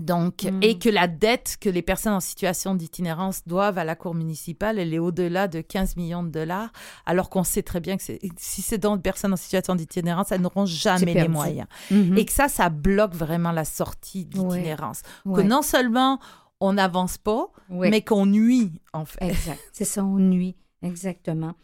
[0.00, 0.62] Donc, hmm.
[0.62, 4.78] et que la dette que les personnes en situation d'itinérance doivent à la Cour municipale,
[4.78, 6.70] elle est au-delà de 15 millions de dollars,
[7.06, 10.40] alors qu'on sait très bien que si c'est dans des personnes en situation d'itinérance, elles
[10.40, 11.68] n'auront jamais les moyens.
[11.90, 12.16] Mhm.
[12.16, 15.02] Et que ça, ça bloque vraiment la sortie d'itinérance.
[15.24, 16.18] Que non seulement
[16.60, 19.24] on n'avance pas, mais qu'on nuit, en fait.
[19.24, 19.60] Exact.
[19.72, 20.56] C'est ça, on nuit.
[20.82, 21.54] Exactement.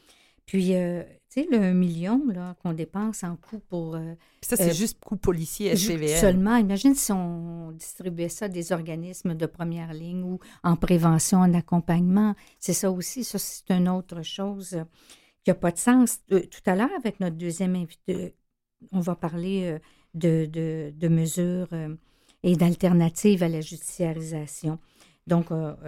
[0.47, 1.03] Puis, euh,
[1.45, 2.21] le million
[2.63, 3.95] qu'on dépense en coûts pour.
[3.95, 6.17] Euh, ça, c'est euh, juste coûts policiers, SPVL.
[6.17, 6.57] Seulement.
[6.57, 11.53] Imagine si on distribuait ça à des organismes de première ligne ou en prévention, en
[11.53, 12.35] accompagnement.
[12.59, 13.25] C'est ça aussi.
[13.25, 14.79] Ça, c'est une autre chose
[15.45, 16.21] qui n'a pas de sens.
[16.33, 18.35] Euh, tout à l'heure, avec notre deuxième invité,
[18.93, 19.79] on va parler
[20.15, 21.69] de, de, mesures
[22.43, 24.79] et d'alternatives à la judiciarisation.
[25.27, 25.47] Donc,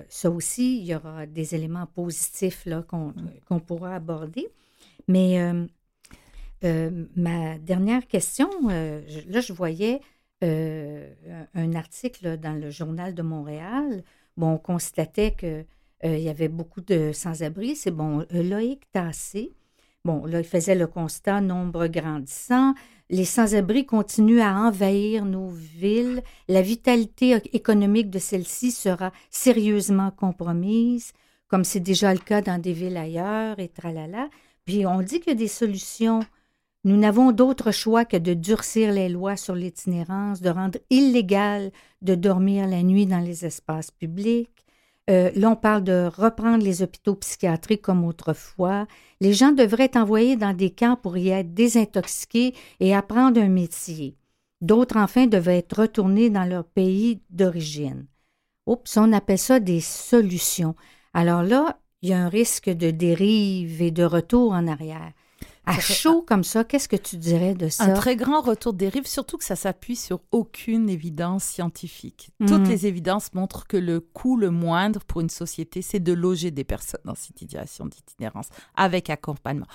[0.09, 4.49] ça aussi, il y aura des éléments positifs qu'on pourra aborder.
[5.09, 5.67] Mais euh,
[6.65, 10.01] euh, ma dernière question, euh, là, je voyais
[10.41, 14.05] un article dans le Journal de Montréal.
[14.37, 15.67] Bon, on constatait qu'il
[16.05, 17.75] il y avait beaucoup de sans-abri.
[17.75, 19.53] C'est bon, Loïc Tassé.
[20.05, 22.75] Bon, là, il faisait le constat, nombre grandissant.
[23.11, 26.23] Les sans-abri continuent à envahir nos villes.
[26.47, 31.13] La vitalité économique de celles-ci sera sérieusement compromise,
[31.49, 34.29] comme c'est déjà le cas dans des villes ailleurs, et tralala.
[34.69, 36.21] Puis on dit qu'il y a des solutions.
[36.85, 42.15] Nous n'avons d'autre choix que de durcir les lois sur l'itinérance, de rendre illégal de
[42.15, 44.67] dormir la nuit dans les espaces publics.
[45.09, 48.87] Euh, là, on parle de reprendre les hôpitaux psychiatriques comme autrefois.
[49.23, 53.49] Les gens devraient être envoyés dans des camps pour y être désintoxiqués et apprendre un
[53.49, 54.19] métier.
[54.61, 58.05] D'autres, enfin, devaient être retournés dans leur pays d'origine.
[58.67, 60.75] Oups, on appelle ça des solutions.
[61.15, 65.13] Alors là, il y a un risque de dérive et de retour en arrière.
[65.67, 67.85] À chaud comme ça, qu'est-ce que tu dirais de ça?
[67.85, 72.31] Un très grand retour de dérive, surtout que ça s'appuie sur aucune évidence scientifique.
[72.41, 72.69] Toutes mhm.
[72.69, 76.65] les évidences montrent que le coût le moindre pour une société, c'est de loger des
[76.65, 79.67] personnes en situation d'itinérance avec accompagnement.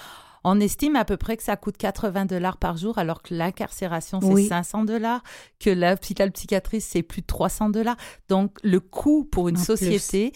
[0.44, 4.20] On estime à peu près que ça coûte 80 dollars par jour, alors que l'incarcération,
[4.20, 5.22] c'est 500 dollars,
[5.60, 7.98] que l'hôpital psychiatrique, c'est plus de 300 dollars.
[8.30, 10.34] Donc, le coût pour une société...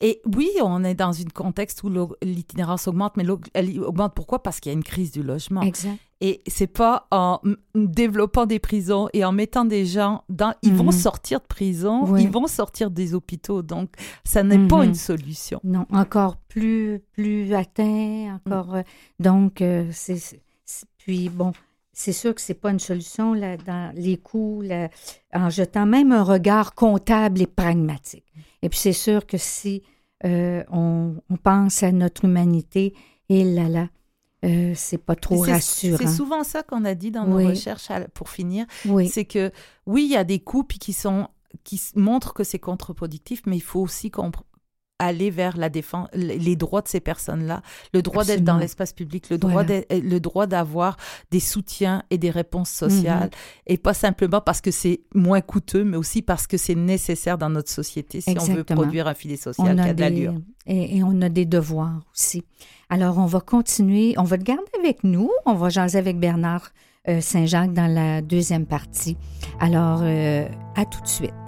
[0.00, 1.90] Et oui, on est dans un contexte où
[2.22, 4.42] l'itinérance augmente, mais elle augmente pourquoi?
[4.42, 5.62] Parce qu'il y a une crise du logement.
[5.62, 5.98] Exact.
[6.20, 7.40] Et c'est pas en
[7.74, 10.54] développant des prisons et en mettant des gens dans.
[10.62, 10.92] Ils vont mhm.
[10.92, 13.62] sortir de prison, ils vont sortir des hôpitaux.
[13.62, 13.90] Donc,
[14.24, 14.88] ça n'est pas mhm.
[14.88, 15.60] une solution.
[15.62, 18.76] Non, encore plus, plus atteint, encore.
[18.76, 18.82] Euh,
[19.20, 20.40] donc, euh, c'est.
[20.98, 21.52] Puis, bon,
[21.92, 24.62] c'est sûr que c'est pas une solution là, dans les coûts,
[25.32, 28.24] en jetant même un regard comptable et pragmatique.
[28.62, 29.82] Et puis, c'est sûr que si
[30.24, 32.94] euh, on, on, pense à notre humanité,
[33.28, 33.88] et là, là,
[34.44, 35.96] euh, c'est pas trop rassurant.
[35.98, 38.66] C'est souvent ça qu'on a dit dans nos recherches pour finir.
[38.86, 39.08] Oui.
[39.08, 39.50] C'est que
[39.86, 41.28] oui, il y a des coupes qui sont
[41.64, 44.10] qui montrent que c'est contre-productif, mais il faut aussi
[44.98, 49.30] aller vers la défense, les droits de ces personnes-là, le droit d'être dans l'espace public,
[49.30, 50.96] le droit, le droit d'avoir
[51.30, 53.72] des soutiens et des réponses sociales, mm-hmm.
[53.72, 57.50] et pas simplement parce que c'est moins coûteux, mais aussi parce que c'est nécessaire dans
[57.50, 60.34] notre société si on veut produire un filet social qui a, de l'allure.
[60.66, 62.44] Et, et, on a des devoirs aussi.
[62.90, 66.72] Alors, on va continuer, on va le garder avec nous, on va jaser avec Bernard
[67.08, 69.16] euh, Saint-Jacques dans la deuxième partie.
[69.60, 71.47] Alors, euh, à tout de suite.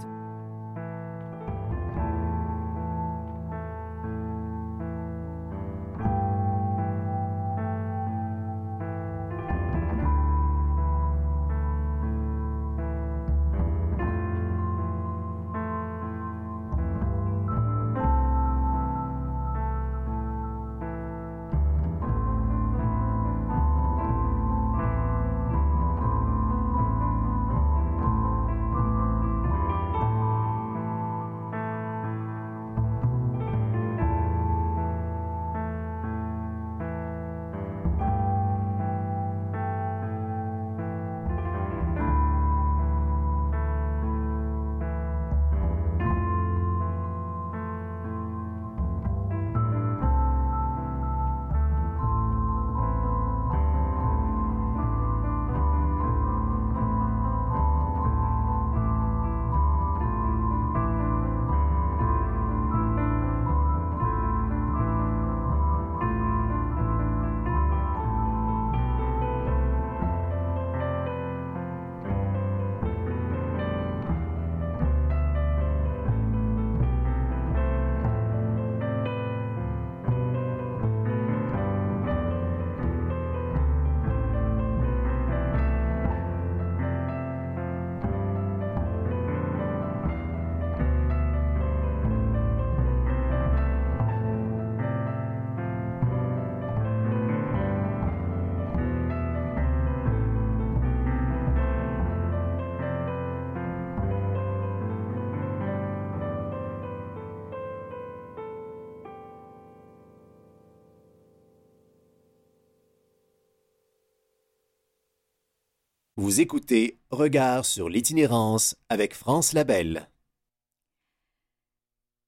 [116.20, 120.10] Vous écoutez Regard sur l'itinérance avec France Labelle.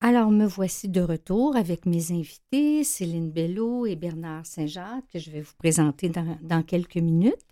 [0.01, 5.31] Alors, me voici de retour avec mes invités, Céline Bello et Bernard Saint-Jacques, que je
[5.31, 7.45] vais vous présenter dans, quelques minutes.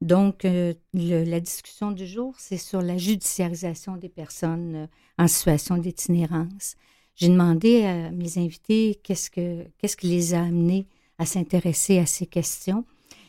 [0.00, 4.86] Donc, euh, la discussion du jour, c'est sur la judiciarisation des personnes euh,
[5.18, 6.76] en situation d'itinérance.
[7.16, 10.86] J'ai demandé à mes invités qu'est-ce, que, qu'est-ce qui les a amenés
[11.18, 12.86] à s'intéresser à ces questions.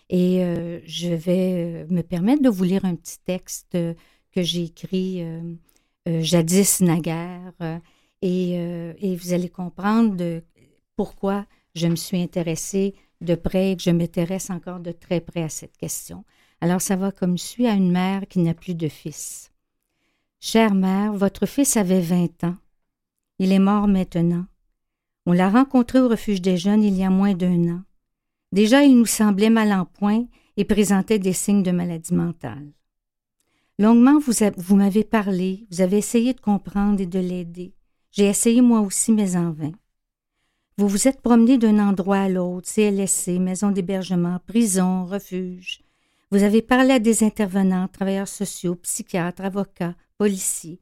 [0.10, 3.94] Et euh, je vais euh, me permettre de vous lire un petit texte euh,
[4.32, 5.24] que j'ai écrit
[6.06, 7.54] jadis naguère.
[8.22, 10.42] Et, et, vous allez comprendre de
[10.96, 15.44] pourquoi je me suis intéressée de près et que je m'intéresse encore de très près
[15.44, 16.26] à cette question.
[16.62, 19.52] Alors ça va comme suit à une mère qui n'a plus de fils.
[20.40, 22.56] Chère mère, votre fils avait 20 ans.
[23.38, 24.46] Il est mort maintenant.
[25.26, 27.82] On l'a rencontré au refuge des jeunes il y a moins d'un an.
[28.54, 32.72] Déjà, il nous semblait mal en point et présentait des signes de maladie mentale.
[33.80, 37.74] Longuement, vous, m'avez parlé, vous avez essayé de comprendre et de l'aider.
[38.12, 39.72] J'ai essayé moi aussi, mais en vain.
[40.78, 45.82] Vous vous êtes promené d'un endroit à l'autre, CLSC, maison d'hébergement, prison, refuge.
[46.30, 50.80] Vous avez parlé à des intervenants, travailleurs sociaux, psychiatres, avocats, policiers.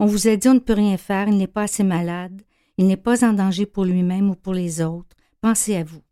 [0.00, 2.42] On vous a dit on ne peut rien faire, il n'est pas assez malade,
[2.78, 5.14] il n'est pas en danger pour lui-même ou pour les autres.
[5.40, 6.02] Pensez à vous.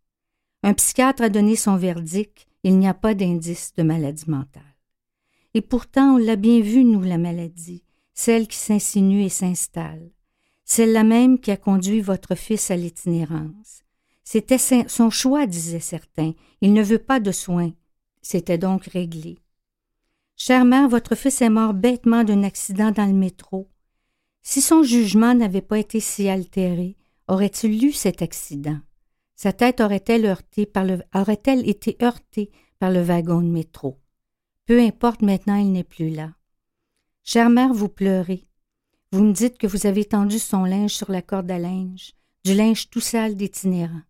[0.62, 4.62] Un psychiatre a donné son verdict, il n'y a pas d'indice de maladie mentale.
[5.54, 7.82] Et pourtant, on l'a bien vu, nous, la maladie,
[8.14, 10.10] celle qui s'insinue et s'installe,
[10.64, 13.82] celle-là même qui a conduit votre fils à l'itinérance,
[14.22, 16.34] C'était son choix, disaient certains.
[16.60, 17.72] Il ne veut pas de soins.
[18.22, 19.38] C'était donc réglé.
[20.36, 23.68] Chère mère, votre fils est mort bêtement d'un accident dans le métro.
[24.42, 26.96] Si son jugement n'avait pas été si altéré,
[27.26, 28.78] aurait-il eu cet accident?
[29.42, 33.98] Sa tête aurait-elle heurté par le, aurait-elle été heurtée par le wagon de métro?
[34.66, 36.34] Peu importe, maintenant il n'est plus là.
[37.22, 38.46] Chère mère, vous pleurez.
[39.12, 42.12] Vous me dites que vous avez tendu son linge sur la corde à linge,
[42.44, 44.02] du linge tout sale d'itinérant.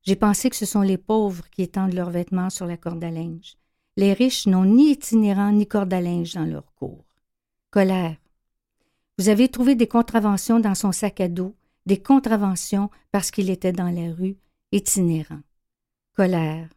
[0.00, 3.10] J'ai pensé que ce sont les pauvres qui étendent leurs vêtements sur la corde à
[3.10, 3.58] linge.
[3.98, 7.04] Les riches n'ont ni itinérant ni corde à linge dans leur cours.
[7.70, 8.16] Colère.
[9.18, 11.54] Vous avez trouvé des contraventions dans son sac à dos,
[11.88, 14.36] des contraventions parce qu'il était dans la rue,
[14.72, 15.40] itinérant.
[16.14, 16.68] Colère.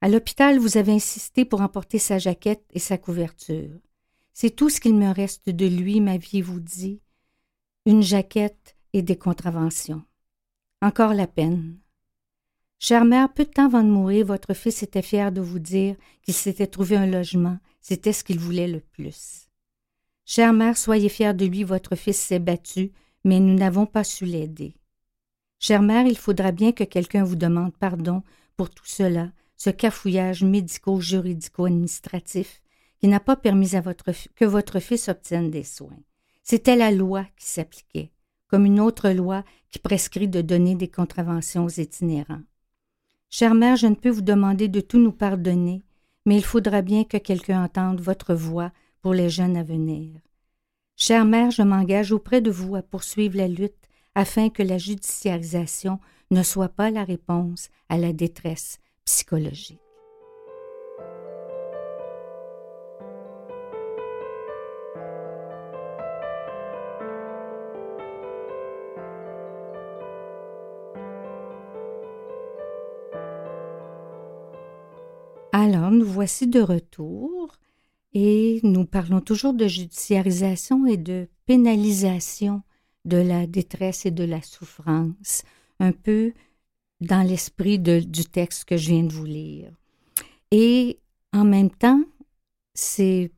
[0.00, 3.76] À l'hôpital, vous avez insisté pour emporter sa jaquette et sa couverture.
[4.32, 7.00] C'est tout ce qu'il me reste de lui, m'aviez-vous dit.
[7.86, 10.04] Une jaquette et des contraventions.
[10.80, 11.76] Encore la peine.
[12.78, 15.96] Chère mère, peu de temps avant de mourir, votre fils était fier de vous dire
[16.22, 17.58] qu'il s'était trouvé un logement.
[17.80, 19.48] C'était ce qu'il voulait le plus.
[20.24, 22.92] Chère mère, soyez fière de lui, votre fils s'est battu,
[23.24, 24.76] mais nous n'avons pas su l'aider.
[25.58, 28.22] Chère mère, il faudra bien que quelqu'un vous demande pardon
[28.56, 32.60] pour tout cela, ce cafouillage médico-juridico-administratif
[33.00, 33.70] qui n'a pas permis
[34.34, 35.96] que votre fils obtienne des soins.
[36.42, 38.10] C'était la loi qui s'appliquait,
[38.48, 42.42] comme une autre loi qui prescrit de donner des contraventions aux itinérants.
[43.30, 45.82] Chère mère, je ne peux vous demander de tout nous pardonner,
[46.26, 50.12] mais il faudra bien que quelqu'un entende votre voix pour les jeunes à venir.
[50.96, 55.98] Chère mère, je m'engage auprès de vous à poursuivre la lutte afin que la judiciarisation
[56.30, 59.80] ne soit pas la réponse à la détresse psychologique.
[75.50, 77.58] Alors, nous voici de retour
[78.12, 82.62] et nous parlons toujours de judiciarisation et de pénalisation
[83.04, 85.42] de la détresse et de la souffrance,
[85.78, 86.32] un peu
[87.00, 89.70] dans l'esprit du texte que je viens de vous lire.
[90.50, 90.98] Et
[91.32, 92.02] en même temps,
[92.74, 93.30] c'est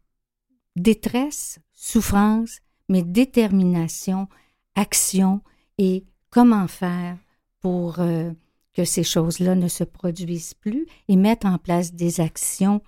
[0.77, 2.59] détresse, souffrance,
[2.89, 4.29] mais détermination,
[4.75, 5.41] action
[5.79, 7.19] et comment faire
[7.61, 8.31] pour euh,
[8.75, 12.83] que ces choses-là ne se produisent plus et mettre en place des actions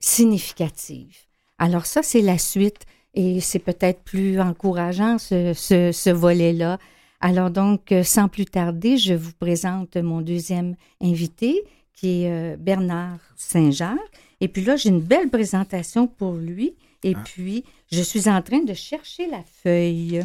[0.00, 1.25] significatives.
[1.58, 6.78] Alors ça, c'est la suite et c'est peut-être plus encourageant ce, ce, volet-là.
[7.20, 11.64] Alors donc, euh, sans plus tarder, je vous présente mon deuxième invité
[11.94, 13.98] qui est euh, Bernard Saint-Jacques.
[14.40, 16.74] Et puis là, j'ai une belle présentation pour lui.
[17.02, 17.22] Et ah.
[17.24, 20.22] puis, je suis en train de chercher la feuille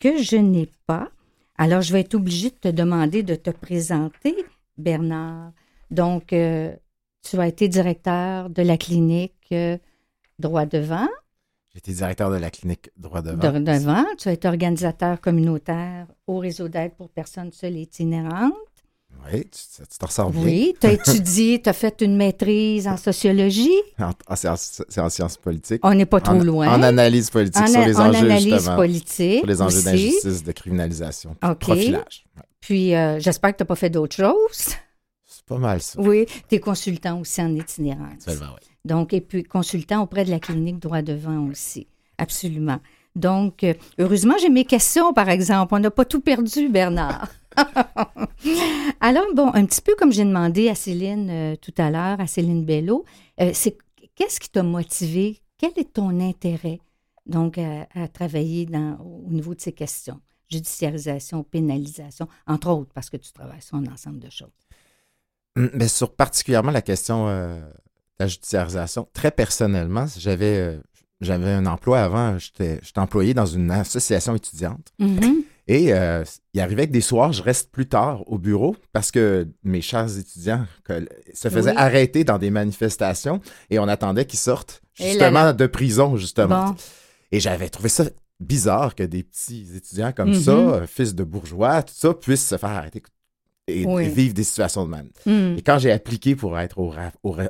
[0.00, 1.10] que je n'ai pas.
[1.56, 4.34] Alors, je vais être obligée de te demander de te présenter,
[4.78, 5.52] Bernard.
[5.90, 6.74] Donc, euh,
[7.22, 9.76] tu as été directeur de la clinique euh,
[10.38, 11.08] Droit Devant.
[11.74, 13.36] Été directeur de la clinique Droit Devant.
[13.36, 14.04] Droit Devant.
[14.18, 18.54] Tu as été organisateur communautaire au réseau d'aide pour personnes seules et itinérantes.
[19.32, 20.42] Oui, tu, t'en ressors bien.
[20.42, 23.70] Oui, tu as étudié, tu as fait une maîtrise en sociologie.
[24.36, 24.48] C'est,
[25.00, 25.80] en, sciences politiques.
[25.84, 26.68] On n'est pas trop loin.
[26.68, 29.38] En analyse politique sur les en enjeux, analyse politique.
[29.38, 32.24] Sur les enjeux d'injustice, de criminalisation, de profilage.
[32.60, 34.74] Puis, euh, j'espère que tu n'as pas fait d'autres choses.
[35.24, 36.00] C'est pas mal, ça.
[36.00, 38.24] Oui, tu es consultant aussi en itinérance.
[38.26, 38.34] oui.
[38.88, 41.86] Donc, et puis consultant auprès de la clinique Droit Devant aussi.
[42.16, 42.78] Absolument.
[43.14, 45.74] Donc, euh, heureusement, j'ai mes questions, par exemple.
[45.74, 47.28] On n'a pas tout perdu, Bernard.
[49.00, 52.26] Alors, bon, un petit peu comme j'ai demandé à Céline euh, tout à l'heure, à
[52.26, 53.04] Céline Bello,
[53.42, 53.76] euh, c'est
[54.14, 55.42] qu'est-ce qui t'a motivé?
[55.58, 56.80] Quel est ton intérêt,
[57.26, 58.66] donc, à, travailler
[59.00, 60.20] au niveau de ces questions?
[60.48, 64.48] Judiciarisation, pénalisation, entre autres, parce que tu travailles sur un ensemble de choses.
[65.56, 67.26] Mais hum, ben, sur particulièrement la question
[68.20, 70.78] la judiciarisation, très personnellement, j'avais
[71.20, 74.92] j'avais un emploi avant, j'étais employé dans une association étudiante.
[75.00, 75.34] Mm-hmm.
[75.66, 79.46] Et euh, il arrivait que des soirs, je reste plus tard au bureau parce que
[79.64, 80.64] mes chers étudiants
[81.34, 86.74] se faisaient arrêter dans des manifestations et on attendait qu'ils sortent justement de prison, justement.
[87.32, 88.04] Et j'avais trouvé ça
[88.40, 90.86] bizarre que des petits étudiants comme ça, mm-hmm.
[90.86, 93.02] fils de bourgeois, tout ça, puissent se faire arrêter
[93.68, 95.08] et, vivre des situations de même.
[95.26, 95.56] Hmm.
[95.58, 96.92] Et quand j'ai appliqué pour être au,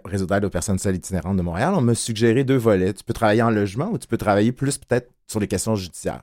[0.05, 2.93] réseau d'aide aux personnes seules itinérantes de Montréal, on m'a suggéré deux volets.
[2.93, 6.23] Tu peux travailler en logement ou tu peux travailler plus peut-être sur les questions judiciaires.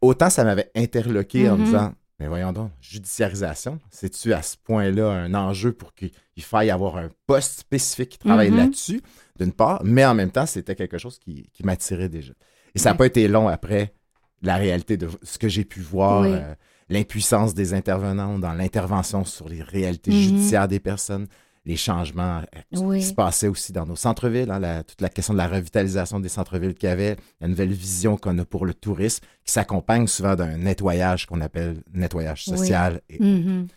[0.00, 1.64] autant ça m'avait interloqué en me mm-hmm.
[1.66, 6.96] disant, mais voyons donc, judiciarisation, c'est-tu à ce point-là un enjeu pour qu'il faille avoir
[6.96, 8.56] un poste spécifique qui travaille mm-hmm.
[8.56, 9.02] là-dessus,
[9.38, 12.32] d'une part, mais en même temps, c'était quelque chose qui, m'attirait déjà.
[12.74, 13.94] Et ça n'a pas été long après
[14.42, 16.22] la réalité de ce que j'ai pu voir.
[16.22, 16.54] Euh,
[16.90, 20.22] l'impuissance des intervenants dans l'intervention sur les réalités mm-hmm.
[20.22, 21.26] judiciaires des personnes,
[21.64, 22.42] les changements
[22.74, 26.18] euh, qui se passaient aussi dans nos centres-villes, hein, toute la question de la revitalisation
[26.18, 30.06] des centres-villes qu'il y avait, la nouvelle vision qu'on a pour le tourisme, qui s'accompagne
[30.06, 33.00] souvent d'un nettoyage qu'on appelle nettoyage social.
[33.10, 33.68] Mm-hmm.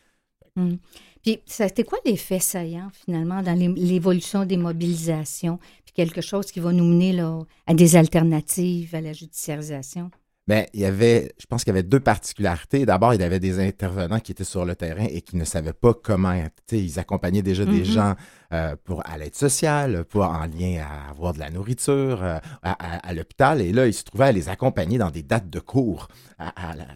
[0.55, 0.77] Mm.
[1.21, 6.73] Puis, c'était quoi l'effet saillant, finalement, dans l'évolution des mobilisations, puis quelque chose qui va
[6.73, 10.11] nous mener là, à des alternatives à la judiciarisation?
[10.45, 12.85] Bien, il y avait, je pense qu'il y avait deux particularités.
[12.85, 15.71] D'abord, il y avait des intervenants qui étaient sur le terrain et qui ne savaient
[15.71, 16.37] pas comment.
[16.69, 17.85] Ils accompagnaient déjà des mm-hmm.
[17.85, 18.15] gens
[18.51, 23.13] euh, pour à l'aide sociale, pour en lien à avoir de la nourriture, euh, à,
[23.13, 23.61] l'hôpital.
[23.61, 26.09] Et là, ils se trouvaient à les accompagner dans des dates de cours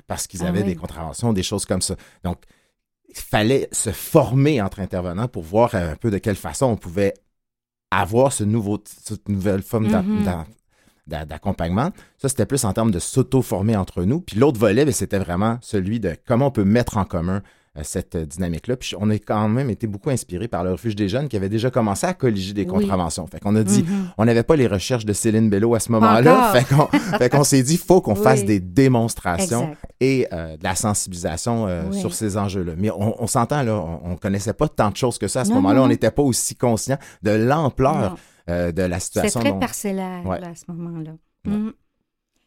[0.08, 1.95] parce qu'ils ah avaient des contraventions, des choses comme ça.
[2.26, 2.43] Donc,
[3.08, 7.14] il fallait se former entre intervenants pour voir un peu de quelle façon on pouvait
[7.91, 10.43] avoir ce nouveau, cette nouvelle forme mm-hmm
[11.08, 11.91] d'accompagnement.
[12.18, 14.20] Ça, c'était plus en termes de s'auto-former entre nous.
[14.20, 17.41] Puis l'autre volet, ben, c'était vraiment celui de comment on peut mettre en commun
[17.78, 18.76] euh, cette dynamique-là.
[18.76, 21.49] Puis on a quand même été beaucoup inspiré par le refuge des jeunes qui avait
[21.49, 23.28] déjà commencé à colliger des contraventions.
[23.28, 24.14] Fait qu'on a dit, mm-hmm.
[24.18, 26.53] on n'avait pas les recherches de Céline Bello à ce moment-là.
[27.18, 31.91] Fait qu'on s'est dit, faut qu'on fasse des démonstrations et euh, de la sensibilisation euh,
[31.91, 32.74] sur ces enjeux-là.
[32.78, 35.51] Mais on, s'entend, là, on, ne connaissait pas tant de choses que ça à ce
[35.51, 35.84] moment-là.
[35.84, 38.16] On n'était pas aussi conscient de l'ampleur
[38.50, 39.41] euh, de la situation.
[39.41, 41.14] C'est très parcellaire à ce moment-là.
[41.45, 41.72] Mm.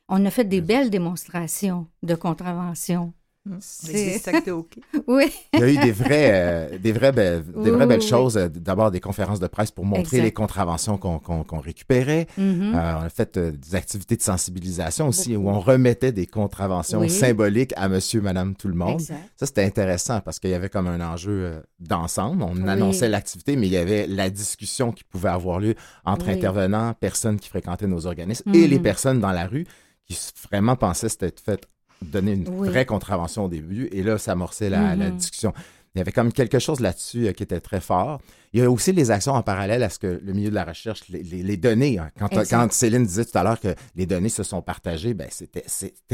[0.09, 3.13] On a fait des belles démonstrations de contravention.
[3.47, 3.57] Mm.
[3.61, 4.77] C'est OK.
[5.07, 5.33] oui.
[5.55, 8.37] Il y a eu des vraies, euh, des vraies, belles, des vraies belles choses.
[8.37, 12.27] Euh, d'abord, des conférences de presse pour montrer les contraventions qu'on récupérait.
[12.39, 12.75] Mm-hmm.
[12.75, 17.89] on a fait des activités de sensibilisation aussi où on remettait des contraventions symboliques à
[17.89, 19.01] monsieur, madame, tout le monde.
[19.01, 22.43] Ça, c'était intéressant parce qu'il y avait comme un enjeu d'ensemble.
[22.43, 25.75] On annonçait l'activité, mais il y avait la discussion qui pouvait avoir lieu
[26.05, 28.83] entre intervenants, personnes qui fréquentaient nos organismes et les mm-hmm.
[28.83, 29.67] personnes dans la rue
[30.07, 30.19] qui
[30.51, 31.67] vraiment pensaient que c'était fait
[32.05, 33.89] donner une vraie contravention au début.
[33.93, 35.17] Et là, ça amorçait la, la mm-hmm.
[35.17, 35.53] discussion.
[35.95, 38.21] Il y avait comme quelque chose là-dessus euh, qui était très fort.
[38.53, 40.65] Il y a aussi les actions en parallèle à ce que le milieu de la
[40.65, 41.99] recherche, les, les, données.
[41.99, 42.11] Hein.
[42.17, 45.65] Quand, quand, Céline disait tout à l'heure que les données se sont partagées, ben c'était,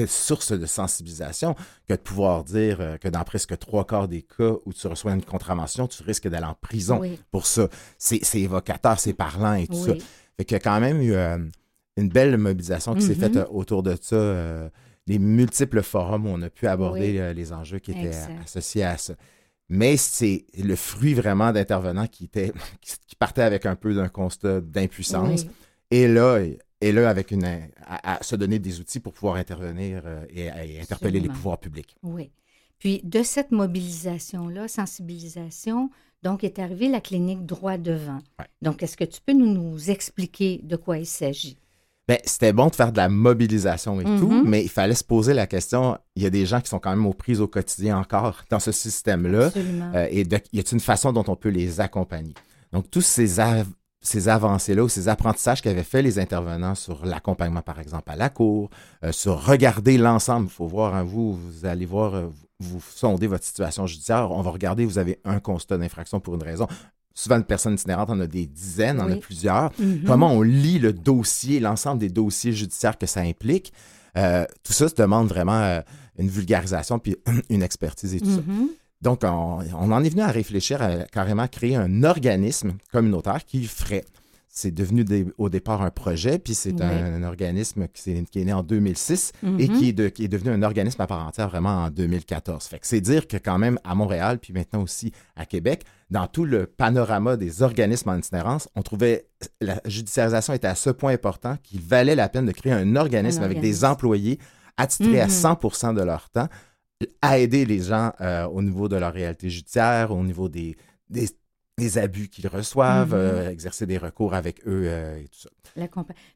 [0.07, 1.55] source de sensibilisation
[1.87, 5.13] que de pouvoir dire euh, que dans presque trois quarts des cas où tu reçois
[5.13, 7.69] une contravention, tu risques d'aller en prison pour ça.
[7.99, 9.93] C'est, c'est évocateur, c'est parlant et tout ça.
[10.39, 11.39] Fait qu'il y a quand même eu euh,
[11.99, 13.35] une belle mobilisation qui s'est mm-hmm.
[13.35, 14.17] faite autour de ça
[15.07, 18.99] les multiples forums où on a pu aborder euh, les enjeux qui étaient associés à
[18.99, 19.15] ça.
[19.69, 24.61] Mais c'est le fruit vraiment d'intervenants qui, étaient, qui partaient avec un peu d'un constat
[24.61, 25.47] d'impuissance.
[25.91, 26.41] Et là,
[26.81, 27.45] et là, avec une,
[27.87, 31.97] à, se donner des outils pour pouvoir intervenir euh, et, interpeller les pouvoirs publics.
[32.03, 32.31] Oui.
[32.79, 35.91] Puis de cette mobilisation-là, sensibilisation,
[36.23, 38.19] donc est arrivée la clinique droit devant.
[38.61, 41.57] Donc, est-ce que tu peux nous, nous expliquer de quoi il s'agit?
[42.09, 44.43] Ben, c'était bon de faire de la mobilisation et tout, mm-hmm.
[44.45, 46.91] mais il fallait se poser la question, il y a des gens qui sont quand
[46.91, 50.81] même aux prises au quotidien encore dans ce système-là, euh, et de, y a une
[50.81, 52.35] façon dont on peut les accompagner?
[52.73, 53.41] Donc, tous ces,
[54.03, 58.29] ces avancées-là ou ces apprentissages qu'avaient fait les intervenants sur l'accompagnement, par exemple, à la
[58.29, 58.71] cour,
[59.03, 62.29] euh, sur regarder l'ensemble, il faut voir, hein, vous, vous allez voir, euh,
[62.61, 66.43] vous sondez votre situation judiciaire, on va regarder, vous avez un constat d'infraction pour une
[66.45, 66.69] raison,
[67.17, 69.73] souvent une personne itinérante, on a des dizaines, on a plusieurs.
[69.81, 70.05] Mm-hmm.
[70.05, 73.73] Comment on lit le dossier, l'ensemble des dossiers judiciaires que ça implique?
[74.17, 75.81] Euh, tout ça se demande vraiment euh,
[76.19, 77.17] une vulgarisation puis
[77.51, 78.41] une expertise et tout ça.
[78.41, 78.69] Mm-hmm.
[79.03, 84.05] Donc, on, en est venu à réfléchir à carrément créer un organisme communautaire qui ferait
[84.57, 85.05] c'est devenu
[85.37, 89.33] au départ un projet, puis c'est un, organisme qui est, qui est, né en 2006
[89.43, 89.79] et mm-hmm.
[89.79, 92.65] qui est, qui est, devenu un organisme à part entière vraiment en 2014.
[92.65, 96.27] Fait que c'est dire que quand même à Montréal, puis maintenant aussi à Québec, dans
[96.27, 99.29] tout le panorama des organismes en itinérance, on trouvait
[99.61, 103.43] la judiciarisation était à ce point important qu'il valait la peine de créer un organisme,
[103.43, 104.39] avec des employés
[104.79, 105.95] attitrés à 100 mm-hmm.
[105.97, 106.49] de leur temps
[107.21, 110.79] à aider les gens euh, au niveau de leur réalité judiciaire, au niveau des,
[111.11, 111.29] des
[111.79, 113.47] des abus qu'ils reçoivent, mm-hmm.
[113.47, 115.51] euh, exercer des recours avec eux euh, et tout ça.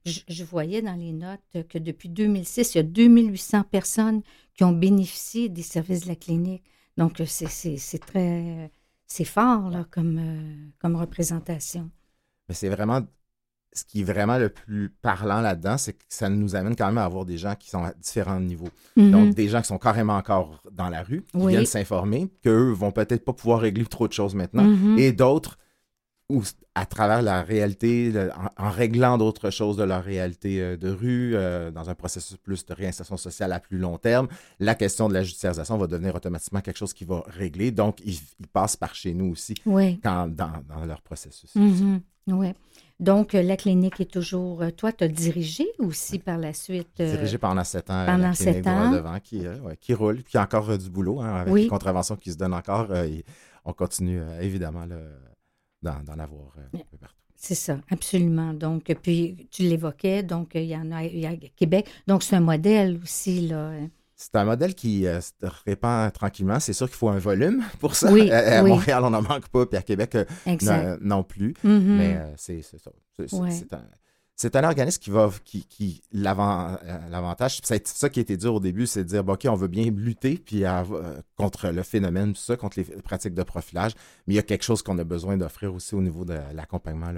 [0.05, 4.23] je, voyais dans les notes que depuis 2006, il y a 2800 personnes
[4.55, 6.65] qui ont bénéficié des services de la clinique.
[6.97, 8.71] Donc, c'est très...
[9.07, 11.91] C'est fort, là, comme, comme représentation.
[12.49, 13.01] Mais c'est vraiment
[13.73, 16.99] ce qui est vraiment le plus parlant là-dedans, c'est que ça nous amène quand même
[16.99, 18.71] à avoir des gens qui sont à différents niveaux.
[18.97, 19.11] Mhm.
[19.11, 22.91] Donc, des gens qui sont carrément encore dans la rue, qui viennent s'informer, qu'eux vont
[22.91, 24.99] peut-être pas pouvoir régler trop de choses maintenant, mhm.
[24.99, 25.57] et d'autres
[26.29, 26.43] où,
[26.77, 28.13] à travers la réalité,
[28.57, 32.65] en, réglant d'autres choses de leur réalité euh, de rue, euh, dans un processus plus
[32.65, 34.29] de réinsertion sociale à plus long terme,
[34.61, 37.73] la question de la judiciarisation va devenir automatiquement quelque chose qui va régler.
[37.73, 38.19] Donc, ils,
[38.53, 40.33] passent par chez nous aussi dans,
[40.87, 41.55] leur processus.
[41.57, 42.01] Mhm.
[42.29, 42.55] Oui.
[43.01, 44.63] Donc, la clinique est toujours.
[44.77, 47.01] Toi, tu as dirigé aussi par la suite.
[47.01, 48.05] dirigé pendant sept ans.
[48.07, 48.93] Pendant la clinique ans.
[48.93, 49.43] devant qui,
[49.81, 52.37] qui roule, puis il y a encore du boulot hein, avec les contraventions qui se
[52.37, 52.89] donnent encore.
[53.65, 54.87] on continue évidemment
[55.83, 57.17] d'en avoir un peu partout.
[57.43, 58.53] C'est ça, absolument.
[58.53, 61.89] Donc, puis tu l'évoquais, donc il y en a, il y a Québec.
[62.07, 63.71] Donc, c'est un modèle aussi, là.
[63.71, 63.89] Hein.
[64.21, 65.33] C'est un modèle qui euh, se
[65.65, 66.61] répand tranquillement.
[66.61, 68.13] C'est sûr qu'il faut un volume pour ça.
[68.13, 71.55] Oui, à, Montréal, on n'en manque pas, puis à Québec euh, non plus.
[71.65, 71.81] Mm-hmm.
[71.81, 72.91] Mais euh, c'est ça.
[74.37, 78.61] C'est un, organisme qui va, qui, qui l'avantage, c'est ça qui a été dur au
[78.61, 80.65] début, c'est de dire, OK, on veut bien lutter puis
[81.37, 83.93] contre le phénomène, tout ça, contre les pratiques de profilage,
[84.27, 87.13] mais il y a quelque chose qu'on a besoin d'offrir aussi au niveau de l'accompagnement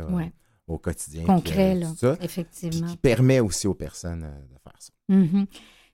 [0.67, 1.25] au quotidien.
[1.25, 1.89] Concret, là,
[2.21, 2.89] effectivement.
[2.89, 4.93] Qui permet aussi aux personnes de faire ça.
[5.11, 5.47] Mm-hmm.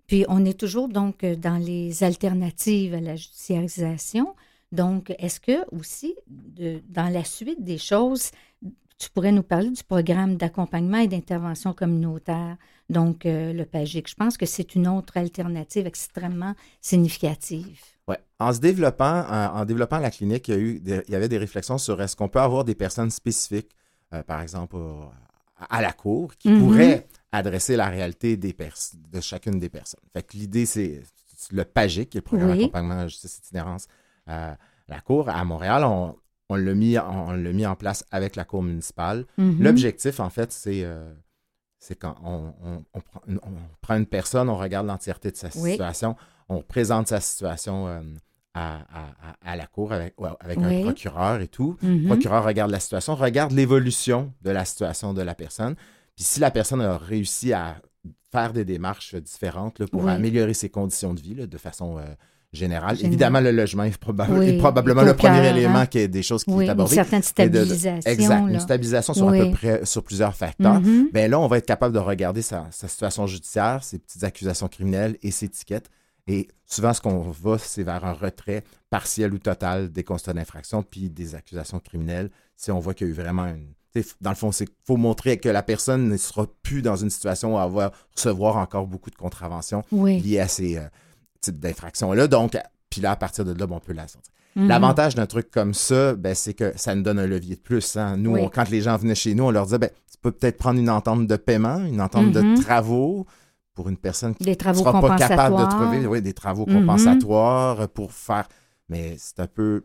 [0.08, 4.34] Puis on est toujours donc euh, dans les alternatives à la judiciarisation.
[4.72, 8.32] Donc, est-ce que aussi, dans la suite des choses,
[8.98, 12.56] tu pourrais nous parler du programme d'accompagnement et d'intervention communautaire,
[12.90, 14.08] donc euh, le PAGIC.
[14.08, 17.80] Je pense que c'est une autre alternative extrêmement significative.
[18.08, 18.16] Oui.
[18.38, 21.38] En se développant, en, développant la clinique, il y, a eu il y avait des
[21.38, 23.74] réflexions sur est-ce qu'on peut avoir des personnes spécifiques,
[24.12, 24.76] euh, par exemple
[25.70, 26.58] à la cour, qui mm-hmm.
[26.60, 30.00] pourraient adresser la réalité des de chacune des personnes.
[30.12, 31.02] Fait que l'idée, c'est
[31.52, 33.86] le PAGIC, qui est le programme d'accompagnement à la justice itinérance
[34.26, 34.56] à
[34.88, 35.28] la Cour.
[35.28, 36.16] À Montréal, on,
[36.48, 39.24] on l'a mis, on, mis en place avec la Cour municipale.
[39.38, 39.62] Mm-hmm.
[39.62, 41.12] L'objectif, en fait, c'est euh,
[42.00, 42.54] quand on,
[43.80, 46.16] prend une personne, on regarde l'entièreté de sa situation,
[46.48, 48.00] on présente sa situation euh,
[48.54, 48.80] à,
[49.42, 51.76] à, la Cour avec, avec un procureur et tout.
[51.82, 52.06] Le mm-hmm.
[52.06, 55.76] procureur regarde la situation, regarde l'évolution de la situation de la personne.
[56.18, 57.76] Puis si la personne a réussi à
[58.32, 62.02] faire des démarches différentes pour améliorer ses conditions de vie de façon euh,
[62.52, 66.68] générale, évidemment, le logement est, probablement le premier élément qui est des choses qui est
[66.68, 66.96] abordé.
[66.96, 68.10] Une certaine stabilisation.
[68.10, 70.80] exact, une stabilisation sur à peu près sur plusieurs facteurs.
[70.80, 71.12] Mm-hmm.
[71.12, 75.16] Ben là, on va être capable de regarder sa, situation judiciaire, ses petites accusations criminelles
[75.22, 75.88] et ses étiquettes.
[76.26, 80.82] Et souvent, ce qu'on va, c'est vers un retrait partiel ou total des constats d'infraction
[80.82, 83.72] puis des accusations criminelles si on voit qu'il y a eu vraiment une
[84.20, 87.56] dans le fond, c'est faut montrer que la personne ne sera plus dans une situation
[87.56, 90.82] où elle va recevoir encore beaucoup de contraventions liées à ces euh,
[91.40, 92.26] types d'infractions-là.
[92.26, 92.56] Donc,
[92.90, 94.32] puis là, à partir de là, on peut la sortir.
[94.56, 94.68] Mhm.
[94.68, 97.96] L'avantage d'un truc comme ça, ben, c'est que ça nous donne un levier de plus.
[97.96, 98.16] Hein.
[98.16, 100.80] Nous, quand les gens venaient chez nous, on leur disait, ben, tu peux peut-être prendre
[100.80, 102.60] une entente de paiement, une entente de mhm.
[102.60, 103.26] travaux
[103.74, 106.80] pour une personne qui ne sera pas capable de trouver des travaux mhm.
[106.80, 108.48] compensatoires pour faire.
[108.88, 109.84] Mais c'est un peu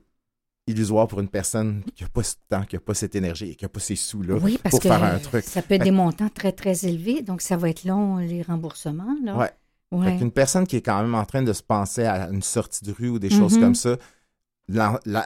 [0.68, 3.56] illusoire pour une personne qui n'a pas ce temps, qui n'a pas cette énergie et
[3.56, 4.40] qui n'a pas ces sous-là
[4.70, 5.44] pour faire un truc.
[5.44, 9.18] Ça peut être des montants très, très élevés, donc ça va être long, les remboursements.
[9.24, 9.36] Là.
[9.36, 9.52] Ouais.
[9.92, 10.18] ouais.
[10.20, 12.92] une personne qui est quand même en train de se penser à une sortie de
[12.92, 13.62] rue ou des choses mm-hmm.
[13.62, 13.98] comme ça,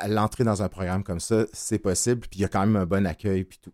[0.08, 2.86] l'entrée dans un programme comme ça, c'est possible, puis il y a quand même un
[2.86, 3.74] bon accueil, puis tout,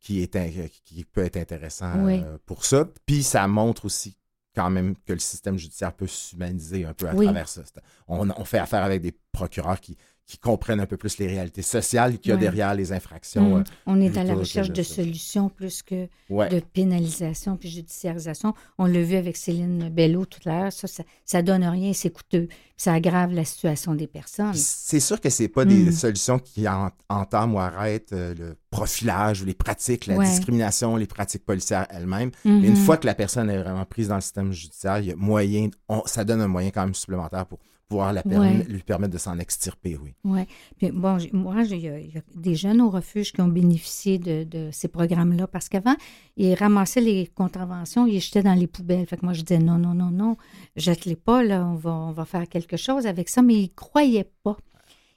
[0.00, 2.86] qui, est, qui peut être intéressant euh, pour ça.
[3.06, 4.16] Puis ça montre aussi
[4.54, 7.62] quand même que le système judiciaire peut s'humaniser un peu à travers ça.
[8.08, 9.96] On, on, fait affaire avec des procureurs qui,
[10.30, 13.56] qui comprennent un peu plus les réalités sociales qu'il y a derrière les infractions.
[13.56, 13.60] Mm.
[13.60, 18.54] Euh, on est à la recherche de, solutions plus que de pénalisation puis judiciarisation.
[18.78, 20.72] On l'a vu avec Céline Bello tout à l'heure.
[20.72, 20.86] Ça,
[21.24, 22.46] ça, donne rien, c'est coûteux.
[22.76, 24.54] Ça aggrave la situation des personnes.
[24.54, 25.92] C'est sûr que c'est pas des mm.
[25.92, 26.66] solutions qui
[27.08, 32.30] entament ou arrêtent euh, le profilage ou les pratiques, la discrimination, les pratiques policières elles-mêmes.
[32.44, 32.76] Mais une mm-hmm.
[32.76, 35.70] fois que la personne est vraiment prise dans le système judiciaire, il y a moyen,
[36.06, 37.58] ça donne un moyen quand même supplémentaire pour
[37.90, 38.22] pouvoir la
[38.68, 40.14] lui permettre de s'en extirper, oui.
[40.22, 40.42] Oui.
[40.78, 44.86] Puis bon, moi, il y, a des jeunes au refuge qui ont bénéficié de, ces
[44.86, 45.96] programmes-là parce qu'avant,
[46.36, 49.06] ils ramassaient les contraventions, ils les jetaient dans les poubelles.
[49.06, 50.36] Fait que moi, je disais non, non, non, non,
[50.76, 53.42] jette-les pas, là, on va, on va faire quelque chose avec ça.
[53.42, 54.56] Mais ils ne croyaient pas.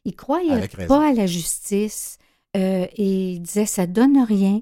[0.06, 2.18] Ils ne croyaient pas à la justice
[2.58, 4.62] euh, et ils disaient ça donne rien.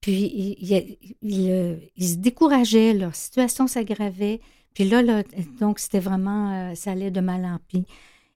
[0.00, 4.40] Puis ils, ils se décourageaient, leur situation s'aggravait.
[4.74, 5.02] Puis là,
[5.60, 7.86] donc c'était vraiment, euh, ça allait de mal en pis.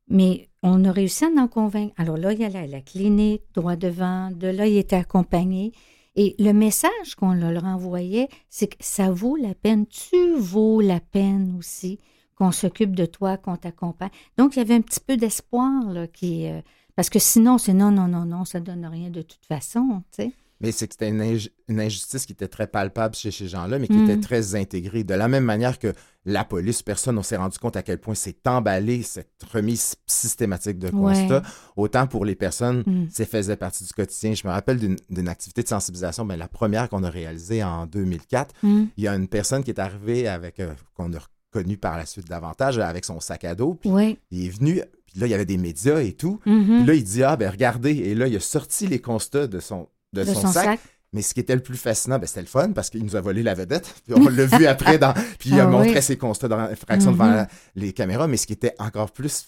[0.08, 1.94] Mais on a réussi à en convaincre.
[1.96, 5.72] Alors là, il allait à la clinique, droit devant, de là, il était accompagné.
[6.16, 11.00] Et le message qu'on leur envoyait, c'est que ça vaut la peine, tu vaux la
[11.00, 11.98] peine aussi
[12.36, 14.10] qu'on s'occupe de toi, qu'on t'accompagne.
[14.36, 16.48] Donc, il y avait un petit peu d'espoir, là, qui...
[16.48, 16.60] Euh,
[16.96, 20.24] parce que sinon, c'est non, non, non, non, ça donne rien de toute façon, tu
[20.24, 20.32] sais.
[20.64, 24.02] Mais c'est que c'était une, injustice qui était très palpable chez ces gens-là, mais qui
[24.02, 24.20] était mm.
[24.22, 25.04] très intégrée.
[25.04, 25.92] De la même manière que
[26.24, 30.78] la police, personne, on s'est rendu compte à quel point c'est emballé cette remise systématique
[30.78, 31.42] de constat.
[31.76, 33.08] Autant pour les personnes, mm.
[33.10, 34.32] ça faisait partie du quotidien.
[34.32, 38.54] Je me rappelle d'une activité de sensibilisation, mais la première qu'on a réalisée en 2004.
[38.62, 38.84] Mm.
[38.96, 41.18] Il y a une personne qui est arrivée avec, euh, qu'on a
[41.52, 43.74] reconnu par la suite davantage, avec son sac à dos.
[43.74, 43.90] Puis
[44.30, 46.40] Il est venu, puis là, il y avait des médias et tout.
[46.46, 46.78] Mm-hmm.
[46.78, 47.90] Puis là, il dit, ah, ben regardez.
[47.90, 50.80] Et là, il a sorti les constats de son, de, son, sac.
[51.14, 53.20] Mais ce qui était le plus fascinant, ben, c'était le fun parce qu'il nous a
[53.20, 53.94] volé la vedette.
[54.04, 57.30] Puis on l'a vu après, dans, puis il a ah montré ses constats d'infraction devant
[57.30, 57.48] mm-hmm.
[57.76, 58.26] les caméras.
[58.26, 59.46] Mais ce qui était encore plus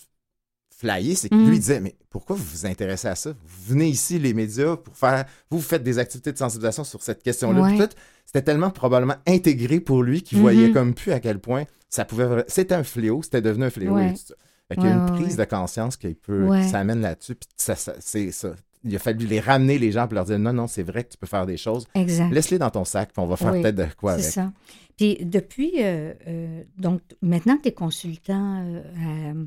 [0.70, 1.58] flyé, c'est que lui mm.
[1.58, 3.30] disait Mais pourquoi vous vous intéressez à ça?
[3.30, 5.24] Vous venez ici, les médias, pour faire.
[5.50, 7.88] Vous, vous faites des activités de sensibilisation sur cette question-là.
[8.24, 10.72] C'était tellement probablement intégré pour lui qu'il voyait mm-hmm.
[10.72, 12.44] comme plus à quel point ça pouvait.
[12.46, 13.98] C'était un fléau, c'était devenu un fléau.
[13.98, 17.34] il y a une prise de conscience qui peut, s'amène là-dessus.
[17.34, 18.50] Puis ça, c'est ça
[18.85, 21.11] il a fallu les ramener, les gens, pour leur dire non, non, c'est vrai que
[21.11, 21.87] tu peux faire des choses.
[21.95, 22.31] Exact.
[22.31, 24.24] Laisse-les dans ton sac, puis on va faire peut-être de quoi avec.
[24.24, 24.53] C'est ça.
[24.97, 29.45] Puis depuis, euh, euh, donc maintenant, tu es consultant euh,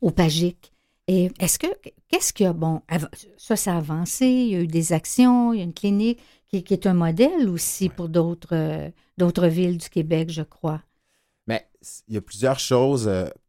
[0.00, 0.72] au PAGIC.
[1.06, 1.68] Et est-ce que,
[2.08, 2.82] qu'est-ce qu'il y a, bon,
[3.38, 6.20] ça, ça a avancé, il y a eu des actions, il y a une clinique
[6.48, 10.82] qui, est un modèle aussi pour d'autres, d'autres villes du Québec, je crois.
[12.08, 13.08] Il y a plusieurs choses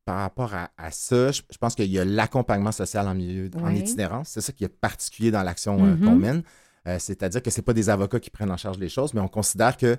[0.10, 4.30] par rapport à, ça, je, pense qu'il y a l'accompagnement social en milieu en itinérance.
[4.30, 6.20] C'est ça qui est particulier dans l'action euh, qu'on mm-hmm.
[6.20, 6.44] mène.
[6.88, 9.22] Euh, c'est-à-dire que ce n'est pas des avocats qui prennent en charge les choses, mais
[9.22, 9.96] on considère que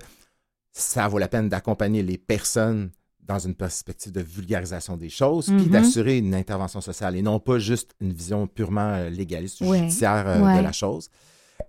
[0.73, 5.55] ça vaut la peine d'accompagner les personnes dans une perspective de vulgarisation des choses, puis
[5.55, 5.69] mm-hmm.
[5.69, 10.25] d'assurer une intervention sociale et non pas juste une vision purement euh, légaliste ou judiciaire
[10.25, 11.09] de la chose.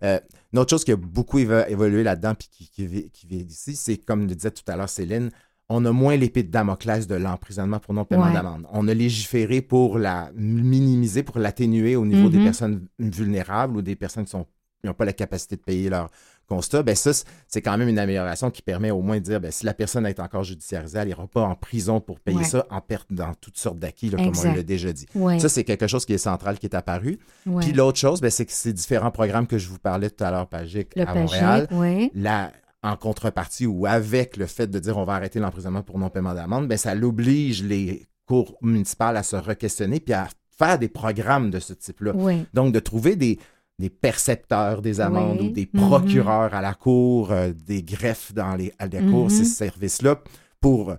[0.02, 3.98] une autre chose qui a beaucoup évolué là-dedans puis qui, qui, qui vient d'ici, c'est
[3.98, 5.30] comme le disait tout à l'heure Céline,
[5.72, 8.66] on a moins l'épée de Damoclès de l'emprisonnement pour non-paiement d'amende.
[8.72, 12.44] On a légiféré pour la minimiser, pour l'atténuer au niveau des mm-hmm.
[12.44, 16.10] personnes vulnérables ou des personnes qui n'ont pas la capacité de payer leur
[16.48, 16.82] constat.
[16.82, 17.10] Ben ça,
[17.48, 20.04] c'est quand même une amélioration qui permet au moins de dire, ben, si la personne
[20.06, 23.56] est encore judiciarisée, elle n'ira pas en prison pour payer ça en perte dans toutes
[23.56, 25.06] sortes d'acquis, comme on l'a déjà dit.
[25.38, 27.18] Ça, c'est quelque chose qui est central, qui est apparu.
[27.60, 30.30] Puis l'autre chose, ben, c'est que ces différents programmes que je vous parlais tout à
[30.30, 31.68] l'heure, Pagic, à Montréal,
[32.14, 32.52] la,
[32.82, 36.68] en contrepartie ou avec le fait de dire on va arrêter l'emprisonnement pour non-paiement d'amende,
[36.68, 41.58] ben ça l'oblige les cours municipales à se re-questionner puis à faire des programmes de
[41.58, 42.12] ce type-là.
[42.52, 43.38] Donc, de trouver des,
[43.78, 45.86] des percepteurs des amendes ou des mm-hmm.
[45.88, 50.20] procureurs à la cour, euh, des greffes dans les, à la cour, ces services-là,
[50.60, 50.94] pour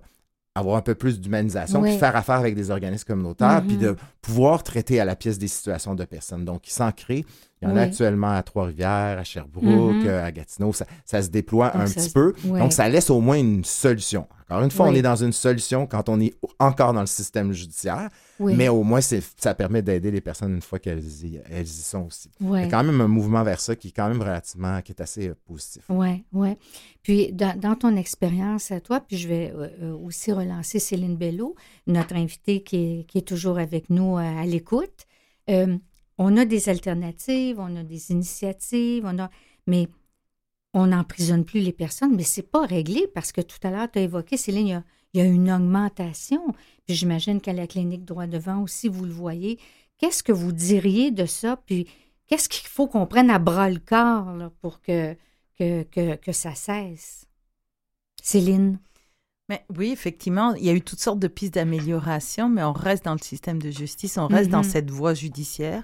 [0.56, 3.98] avoir un peu plus d'humanisation, puis faire affaire avec des organismes communautaires, puis de mm-hmm.
[4.22, 6.44] pouvoir traiter à la pièce des situations de personnes.
[6.44, 7.24] Donc, il s'en crée
[7.64, 10.06] il y en a actuellement à Trois-Rivières, à Sherbrooke, mm-hmm.
[10.06, 10.72] euh, à Gatineau.
[10.72, 12.34] Ça, se déploie un petit peu.
[12.44, 14.26] Donc, ça laisse au moins une solution.
[14.48, 17.52] Encore une fois, on est dans une solution quand on est encore dans le système
[17.52, 21.68] judiciaire, mais au moins, ça permet d'aider les personnes une fois qu'elles y, elles y
[21.68, 22.30] sont aussi.
[22.40, 24.92] Il y a quand même un mouvement vers ça qui est quand même relativement, qui
[24.92, 25.84] est assez euh, positif.
[25.88, 26.56] Oui, oui.
[27.02, 31.54] Puis, dans, ton expérience à toi, puis je vais euh, aussi relancer Céline Bello,
[31.86, 35.06] notre invitée qui est, toujours avec nous à, l'écoute
[36.18, 39.30] on a des alternatives, on a des initiatives, on a,
[39.66, 39.88] mais
[40.72, 43.98] on n'emprisonne plus les personnes, mais c'est pas réglé parce que tout à l'heure, tu
[43.98, 46.42] as évoqué, Céline, il y, a, une augmentation.
[46.84, 49.58] Puis j'imagine qu'à la clinique droit devant aussi, vous le voyez.
[49.98, 51.56] Qu'est-ce que vous diriez de ça?
[51.56, 51.86] Puis
[52.26, 55.16] qu'est-ce qu'il faut qu'on prenne à bras le corps pour que,
[55.58, 57.26] que, que ça cesse?
[58.20, 58.78] Céline?
[59.48, 63.04] Mais oui, effectivement, il y a eu toutes sortes de pistes d'amélioration, mais on reste
[63.04, 64.70] dans le système de justice, on reste dans mhm.
[64.70, 65.82] cette voie judiciaire.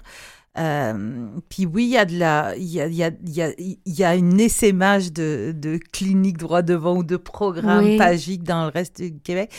[0.57, 3.11] Euh, puis oui, il y a de la, il y a, il y a,
[3.57, 8.37] il y a, une essaimage de, de cliniques droit devant ou de programmes oui.
[8.39, 9.53] dans le reste du Québec.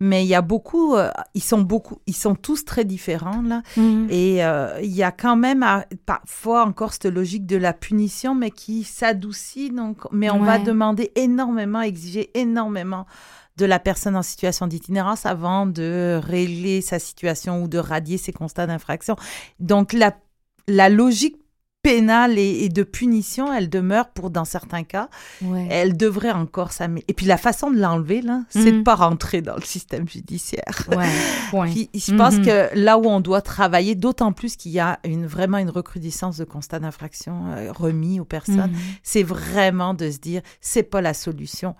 [0.00, 3.62] Mais il y a beaucoup, euh, ils sont beaucoup, ils sont tous très différents là.
[3.76, 4.08] Mhm.
[4.10, 5.64] Et euh, il y a quand même
[6.06, 9.70] parfois encore cette logique de la punition, mais qui s'adoucit.
[9.70, 13.06] Donc, mais on va demander énormément, exiger énormément
[13.62, 18.32] de la personne en situation d'itinérance avant de régler sa situation ou de radier ses
[18.32, 19.14] constats d'infraction.
[19.60, 20.16] Donc la,
[20.66, 21.36] la logique
[21.82, 25.08] pénale et, de punition, elle demeure pour dans certains cas.
[25.68, 27.04] Elle devrait encore s'améliorer.
[27.08, 28.84] Et puis la façon de l'enlever, là, c'est de mhm.
[28.84, 30.88] pas rentrer dans le système judiciaire.
[31.52, 31.88] Ouais.
[31.92, 32.46] je pense mhm.
[32.46, 36.36] que là où on doit travailler, d'autant plus qu'il y a une, vraiment une recrudescence
[36.36, 38.78] de constats d'infraction euh, remis aux personnes, mhm.
[39.02, 41.74] c'est vraiment de se dire, c'est pas la solution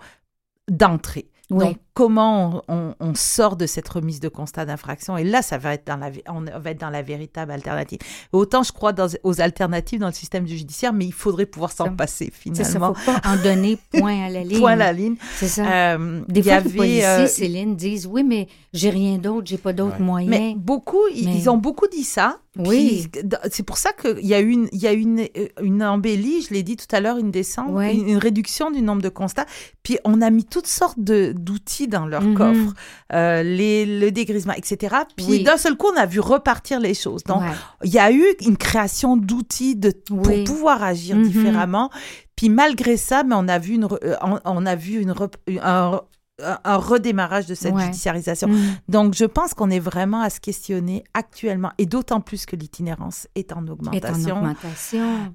[0.69, 1.29] d'entrée.
[1.49, 5.85] Donc, comment on, sort de cette remise de constat d'infraction Et là, ça va être
[5.85, 7.99] dans la, on va être dans la véritable alternative.
[8.31, 11.95] Autant, je crois dans, aux alternatives dans le système judiciaire, mais il faudrait pouvoir s'en
[11.95, 12.95] passer finalement.
[12.95, 14.59] Ça, faut pas en donner point à la ligne.
[14.59, 15.15] point à la ligne.
[15.35, 15.93] C'est ça.
[15.93, 19.57] Euh, Des fois, avait, les policiers, euh, Céline, disent oui, mais j'ai rien d'autre, j'ai
[19.57, 20.29] pas d'autres moyens.
[20.31, 22.39] Mais beaucoup, ils ont beaucoup dit ça.
[22.57, 23.07] Oui.
[23.49, 26.53] C'est pour ça qu'il y a une, il y a une, euh, une embellie, je
[26.53, 29.47] l'ai dit tout à l'heure, une descente, une, réduction du nombre de constats.
[29.81, 32.33] Puis on a mis toutes sortes d'outils dans leur mhm.
[32.35, 32.73] coffre,
[33.13, 34.95] euh, les, le dégrisement, etc.
[35.15, 37.23] Puis d'un seul coup, on a vu repartir les choses.
[37.23, 37.41] Donc
[37.83, 41.23] il y a eu une création d'outils de, pour pouvoir agir mhm.
[41.23, 41.89] différemment.
[42.35, 44.15] Puis malgré ça, mais on a vu une, euh,
[44.45, 45.13] on, a vu une,
[45.61, 46.01] un,
[46.41, 48.47] un redémarrage de cette judiciarisation.
[48.47, 48.59] Mm.
[48.89, 53.27] Donc, je pense qu'on est vraiment à se questionner actuellement, et d'autant plus que l'itinérance
[53.35, 54.55] est en augmentation.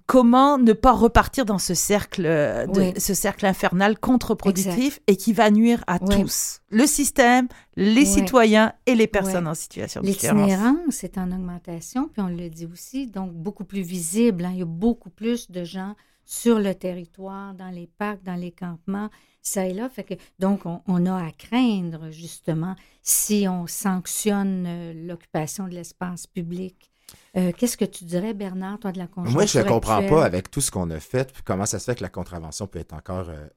[0.07, 5.51] Comment ne pas repartir dans ce cercle, de, ce cercle infernal contre-productif et qui va
[5.51, 11.17] nuire à tous le système, les citoyens et les personnes en situation de L'itinérance est
[11.17, 14.45] en augmentation, puis on le dit aussi, donc beaucoup plus visible.
[14.45, 14.51] Hein.
[14.53, 15.95] Il y a beaucoup plus de gens
[16.25, 19.09] sur le territoire, dans les parcs, dans les campements
[19.49, 19.89] ça et là.
[19.89, 26.27] Fait que, donc, on, a à craindre, justement, si on sanctionne euh, l'occupation de l'espace
[26.27, 26.91] public.
[27.37, 30.25] Euh, qu'est-ce que tu dirais, Bernard, toi, de la conjoncture Moi, je ne comprends pas
[30.25, 32.93] avec tout ce qu'on a fait, comment ça se fait que la contravention peut être
[32.93, 33.49] encore euh,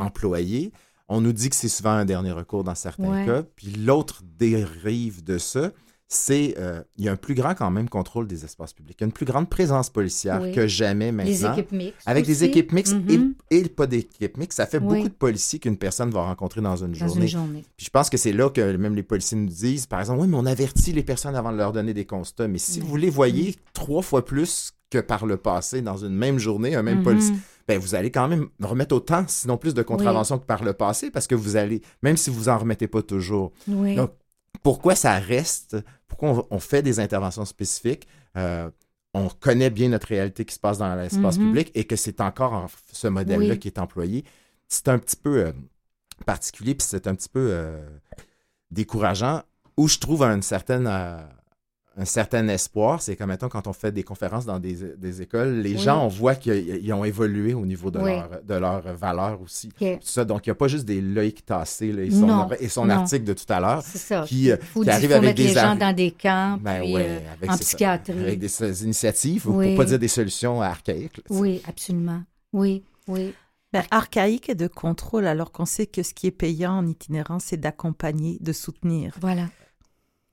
[0.00, 0.72] employée.
[1.08, 3.42] On nous dit que c'est souvent un dernier recours dans certains cas.
[3.42, 5.70] Puis l'autre dérive de ça,
[6.08, 9.10] c'est euh, il y a un plus grand quand même contrôle des espaces publics, une
[9.10, 11.30] plus grande présence policière que jamais maintenant.
[11.30, 12.02] Les équipes mixtes.
[12.06, 13.34] Avec des équipes mixtes mm-hmm.
[13.50, 16.92] et, pas d'équipes mixtes, ça fait beaucoup de policiers qu'une personne va rencontrer dans une
[16.92, 17.22] dans journée.
[17.22, 17.64] Une journée.
[17.76, 20.28] Puis je pense que c'est là que même les policiers nous disent, par exemple, oui,
[20.28, 22.46] mais on avertit les personnes avant de leur donner des constats.
[22.46, 23.54] Mais si vous les voyez mm.
[23.72, 27.04] trois fois plus que par le passé dans une même journée, un même mm-hmm.
[27.04, 27.34] policier,
[27.66, 31.10] ben vous allez quand même remettre autant, sinon plus de contraventions que par le passé,
[31.10, 33.50] parce que vous allez, même si vous en remettez pas toujours.
[33.66, 34.12] Donc,
[34.66, 35.76] pourquoi ça reste,
[36.08, 38.68] pourquoi on, fait des interventions spécifiques, euh,
[39.14, 41.46] on connaît bien notre réalité qui se passe dans l'espace mm-hmm.
[41.46, 44.24] public et que c'est encore ce modèle-là qui est employé.
[44.66, 45.52] C'est un petit peu euh,
[46.24, 47.80] particulier, puis c'est un petit peu euh,
[48.72, 49.44] décourageant,
[49.76, 50.88] où je trouve une certaine
[51.98, 53.00] un certain espoir.
[53.00, 56.34] C'est comme, mettons, quand on fait des conférences dans des, écoles, les gens, on voit
[56.34, 59.70] qu'ils ont évolué au niveau de, leur, de leur valeur aussi.
[60.02, 62.88] Ça, donc, il n'y a pas juste des Loïc tassés là, et, son, et son
[62.90, 63.84] article de tout à l'heure
[64.26, 65.44] qui, euh, qui arrive avec des...
[65.44, 68.18] les gens dans des camps, ben puis, euh, avec, en psychiatrie.
[68.18, 71.20] avec des, initiatives, pour ne pas dire des solutions archaïques.
[71.30, 72.22] oui, absolument.
[72.52, 73.34] Oui, oui.
[73.72, 77.44] Ben, archaïque et de contrôle, alors qu'on sait que ce qui est payant en itinérance,
[77.46, 79.14] c'est d'accompagner, de soutenir.
[79.20, 79.48] Voilà.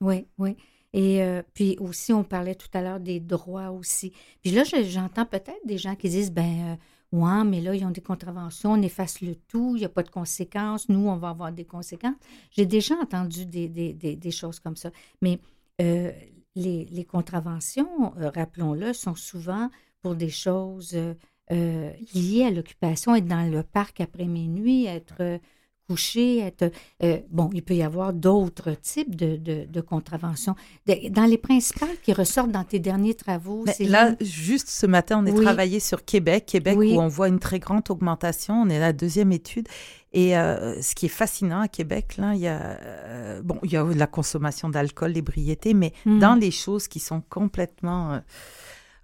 [0.00, 0.56] Oui, oui.
[0.94, 4.12] Et euh, puis aussi, on parlait tout à l'heure des droits aussi.
[4.42, 6.78] Puis là, j'entends peut-être des gens qui disent, ben,
[7.12, 9.88] euh, ouais, mais là, ils ont des contraventions, on efface le tout, il n'y a
[9.88, 12.14] pas de conséquences, nous, on va avoir des conséquences.
[12.52, 14.92] J'ai déjà entendu des, des, des, choses comme ça.
[15.20, 15.40] Mais
[15.82, 16.12] euh,
[16.54, 19.70] les, les, contraventions, rappelons-le, sont souvent
[20.00, 20.96] pour des choses
[21.50, 25.40] liées à l'occupation, être dans le parc après minuit, être
[25.88, 26.70] coucher, être...
[27.02, 30.54] Euh, bon, il peut y avoir d'autres types de, de, contraventions.
[31.10, 33.84] dans les principales qui ressortent dans tes derniers travaux, c'est...
[33.84, 37.58] Là, juste ce matin, on est travaillé sur Québec, Québec où on voit une très
[37.58, 38.62] grande augmentation.
[38.62, 39.68] On est à la deuxième étude.
[40.12, 43.72] Et euh, ce qui est fascinant à Québec, là, il y a, euh, bon, il
[43.72, 46.18] y a la consommation d'alcool, l'ébriété, mais mmh.
[46.20, 48.20] dans les choses qui sont complètement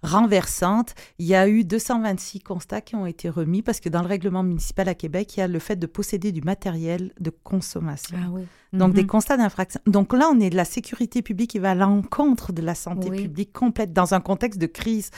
[0.03, 0.93] renversante.
[1.19, 4.43] Il y a eu 226 constats qui ont été remis parce que dans le règlement
[4.43, 8.17] municipal à Québec, il y a le fait de posséder du matériel de consommation.
[8.19, 8.43] Ah oui.
[8.73, 9.07] Donc, des mhm.
[9.07, 9.81] constats d'infraction.
[9.85, 13.09] Donc là, on est de la sécurité publique qui va à l'encontre de la santé
[13.09, 15.11] publique complète dans un contexte de crise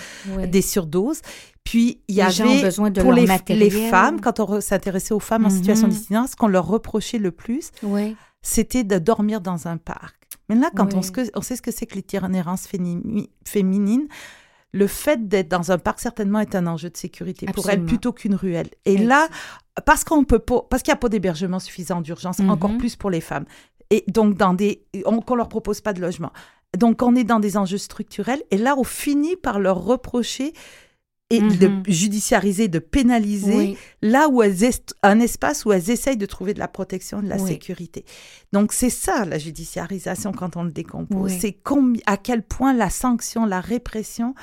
[0.48, 1.22] des surdoses.
[1.64, 5.20] Puis, il y les avait, besoin de pour les, les, femmes, quand on s'intéressait aux
[5.20, 5.94] femmes en situation mhm.
[5.94, 7.72] d'itinérance, ce qu'on leur reprochait le plus,
[8.42, 10.16] c'était de dormir dans un parc.
[10.50, 11.02] Mais là, quand on,
[11.36, 12.68] on, sait ce que c'est que l'itinérance
[13.46, 14.08] féminine,
[14.74, 18.12] le fait d'être dans un parc certainement est un enjeu de sécurité pour elle plutôt
[18.12, 18.70] qu'une ruelle.
[18.86, 19.28] Et là,
[19.86, 22.50] parce qu'on peut pas, parce qu'il n'y a pas d'hébergement suffisant d'urgence, mhm.
[22.50, 23.46] encore plus pour les femmes.
[23.92, 26.32] Et donc dans des, on, qu'on leur propose pas de logement.
[26.76, 28.42] Donc on est dans des enjeux structurels.
[28.50, 30.54] Et là, on finit par leur reprocher
[31.34, 31.84] et de mhm.
[31.88, 34.58] judiciariser, de pénaliser là où elles
[35.02, 38.06] un espace où elles essayent de trouver de la protection, de la sécurité.
[38.52, 41.32] Donc c'est ça la judiciarisation quand on le décompose.
[41.32, 41.58] C'est
[42.06, 44.36] à quel point la sanction, la répression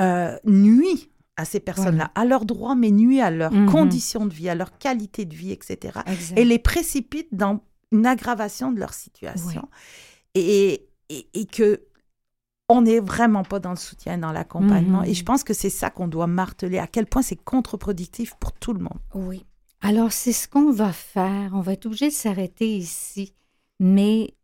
[0.00, 3.70] euh, nuit à ces personnes-là, à leurs droits, mais nuit à leurs mhm.
[3.70, 5.98] conditions de vie, à leur qualité de vie, etc.
[6.36, 7.60] Et les précipite dans
[7.92, 9.68] une aggravation de leur situation.
[10.34, 11.80] Et, et, et, que
[12.68, 15.02] on n'est vraiment pas dans le soutien, dans l'accompagnement.
[15.02, 15.26] Et je mhm.
[15.26, 18.80] pense que c'est ça qu'on doit marteler, à quel point c'est contre-productif pour tout le
[18.80, 18.98] monde.
[19.14, 19.46] Oui.
[19.80, 21.52] Alors, c'est ce qu'on va faire.
[21.54, 23.32] On va être obligé de s'arrêter ici,
[23.80, 24.34] mais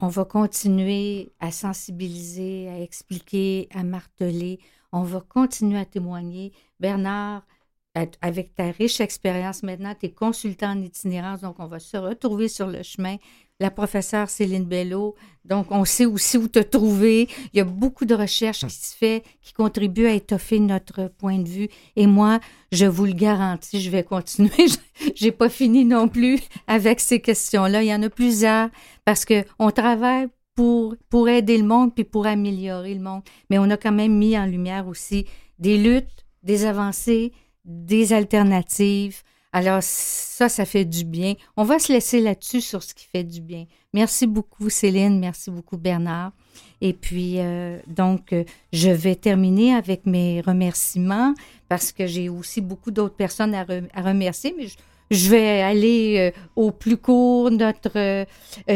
[0.00, 4.58] on va continuer à sensibiliser, à expliquer, à marteler.
[4.90, 6.52] On va continuer à témoigner.
[6.80, 7.46] Bernard,
[8.20, 12.48] avec ta riche expérience maintenant, tu es consultant en itinérance, donc on va se retrouver
[12.48, 13.16] sur le chemin
[13.60, 15.14] la professeure Céline Bello.
[15.44, 17.28] Donc, on sait aussi où te trouver.
[17.52, 21.38] Il y a beaucoup de recherches qui se fait, qui contribuent à étoffer notre point
[21.38, 21.68] de vue.
[21.96, 22.40] Et moi,
[22.72, 24.66] je vous le garantis, je vais continuer.
[25.14, 27.82] J'ai pas fini non plus avec ces questions-là.
[27.82, 28.70] Il y en a plusieurs
[29.04, 33.22] parce que on travaille pour, pour aider le monde puis pour améliorer le monde.
[33.50, 35.26] Mais on a quand même mis en lumière aussi
[35.58, 37.32] des luttes, des avancées,
[37.64, 39.22] des alternatives.
[39.54, 41.34] Alors, ça, ça fait du bien.
[41.56, 43.66] On va se laisser là-dessus sur ce qui fait du bien.
[43.92, 45.20] Merci beaucoup, Céline.
[45.20, 46.32] Merci beaucoup, Bernard.
[46.80, 48.42] Et puis, euh, donc, euh,
[48.72, 51.34] je vais terminer avec mes remerciements
[51.68, 53.64] parce que j'ai aussi beaucoup d'autres personnes à,
[54.02, 54.66] remercier, mais
[55.12, 57.52] je, vais aller euh, au plus court.
[57.52, 58.26] Notre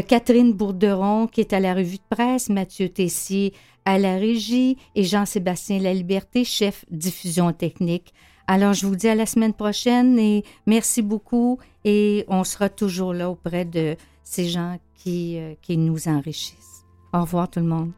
[0.03, 3.53] Catherine Bourderon, qui est à la revue de presse, Mathieu Tessier
[3.85, 8.15] à la régie et Jean-Sébastien Laliberté, chef diffusion technique.
[8.51, 13.13] Alors, je vous dis à la semaine prochaine et merci beaucoup et on sera toujours
[13.13, 13.95] là auprès de
[14.25, 16.87] ces gens qui, qui nous enrichissent.
[17.13, 17.93] Au revoir tout le monde.